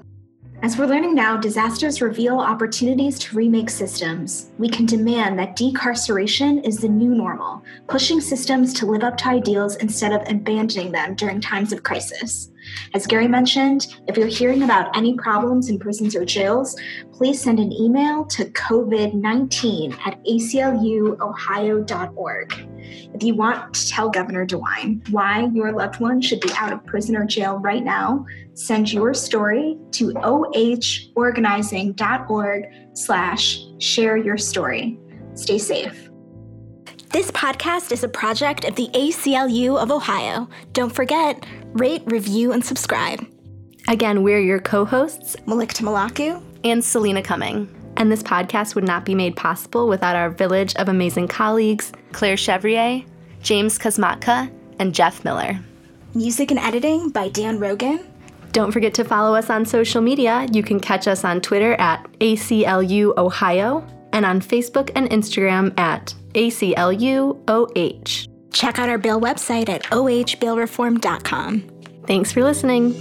As 0.61 0.77
we're 0.77 0.87
learning 0.87 1.15
now, 1.15 1.37
disasters 1.37 2.01
reveal 2.01 2.37
opportunities 2.37 3.17
to 3.19 3.37
remake 3.37 3.69
systems. 3.69 4.49
We 4.57 4.67
can 4.67 4.85
demand 4.85 5.39
that 5.39 5.55
decarceration 5.55 6.67
is 6.67 6.79
the 6.79 6.89
new 6.89 7.15
normal, 7.15 7.63
pushing 7.87 8.19
systems 8.19 8.73
to 8.73 8.85
live 8.85 9.03
up 9.03 9.15
to 9.19 9.29
ideals 9.29 9.77
instead 9.77 10.11
of 10.11 10.21
abandoning 10.29 10.91
them 10.91 11.15
during 11.15 11.39
times 11.39 11.71
of 11.71 11.83
crisis. 11.83 12.51
As 12.93 13.07
Gary 13.07 13.27
mentioned, 13.27 13.87
if 14.07 14.15
you're 14.17 14.27
hearing 14.27 14.63
about 14.63 14.97
any 14.97 15.15
problems 15.15 15.69
in 15.69 15.77
prisons 15.79 16.15
or 16.15 16.25
jails, 16.25 16.75
please 17.13 17.41
send 17.41 17.59
an 17.59 17.71
email 17.71 18.25
to 18.25 18.45
COVID-19 18.45 19.97
at 20.05 20.21
acluohio.org. 20.25 22.53
If 23.13 23.23
you 23.23 23.35
want 23.35 23.73
to 23.73 23.89
tell 23.89 24.09
Governor 24.09 24.45
DeWine 24.45 25.09
why 25.09 25.49
your 25.53 25.71
loved 25.71 25.99
one 25.99 26.21
should 26.21 26.41
be 26.41 26.51
out 26.57 26.73
of 26.73 26.85
prison 26.85 27.15
or 27.15 27.25
jail 27.25 27.57
right 27.59 27.83
now, 27.83 28.25
send 28.53 28.91
your 28.91 29.13
story 29.13 29.77
to 29.91 30.11
ohorganizing.org 30.13 32.65
slash 32.93 33.59
share 33.79 34.17
your 34.17 34.37
story. 34.37 34.99
Stay 35.35 35.57
safe. 35.57 36.08
This 37.07 37.31
podcast 37.31 37.91
is 37.91 38.03
a 38.03 38.07
project 38.07 38.65
of 38.65 38.75
the 38.75 38.87
ACLU 38.89 39.81
of 39.81 39.89
Ohio. 39.89 40.47
Don't 40.73 40.93
forget, 40.93 41.43
rate, 41.73 42.03
review, 42.05 42.51
and 42.51 42.63
subscribe. 42.63 43.25
Again, 43.87 44.21
we're 44.21 44.39
your 44.39 44.59
co 44.59 44.85
hosts, 44.85 45.35
Malikta 45.47 45.81
Malaku 45.81 46.43
and 46.63 46.83
Selena 46.83 47.23
Cumming. 47.23 47.67
And 47.97 48.11
this 48.11 48.21
podcast 48.21 48.75
would 48.75 48.83
not 48.83 49.05
be 49.05 49.15
made 49.15 49.35
possible 49.35 49.87
without 49.87 50.15
our 50.15 50.29
village 50.29 50.75
of 50.75 50.87
amazing 50.87 51.29
colleagues 51.29 51.91
Claire 52.11 52.37
Chevrier, 52.37 53.03
James 53.41 53.79
Kosmatka, 53.79 54.51
and 54.77 54.93
Jeff 54.93 55.23
Miller. 55.25 55.59
Music 56.13 56.51
and 56.51 56.59
editing 56.59 57.09
by 57.09 57.29
Dan 57.29 57.59
Rogan. 57.59 58.05
Don't 58.51 58.71
forget 58.71 58.93
to 58.95 59.03
follow 59.03 59.35
us 59.35 59.49
on 59.49 59.65
social 59.65 60.01
media. 60.01 60.47
You 60.51 60.61
can 60.61 60.79
catch 60.79 61.07
us 61.07 61.23
on 61.23 61.41
Twitter 61.41 61.73
at 61.75 62.05
ACLU 62.19 63.17
Ohio 63.17 63.87
and 64.13 64.25
on 64.25 64.41
Facebook 64.41 64.91
and 64.95 65.09
Instagram 65.09 65.77
at 65.79 66.13
ACLUOH. 66.39 68.27
Check 68.51 68.79
out 68.79 68.89
our 68.89 68.97
bill 68.97 69.19
website 69.21 69.69
at 69.69 69.83
ohbailreform.com. 69.83 71.69
Thanks 72.07 72.31
for 72.31 72.43
listening. 72.43 72.95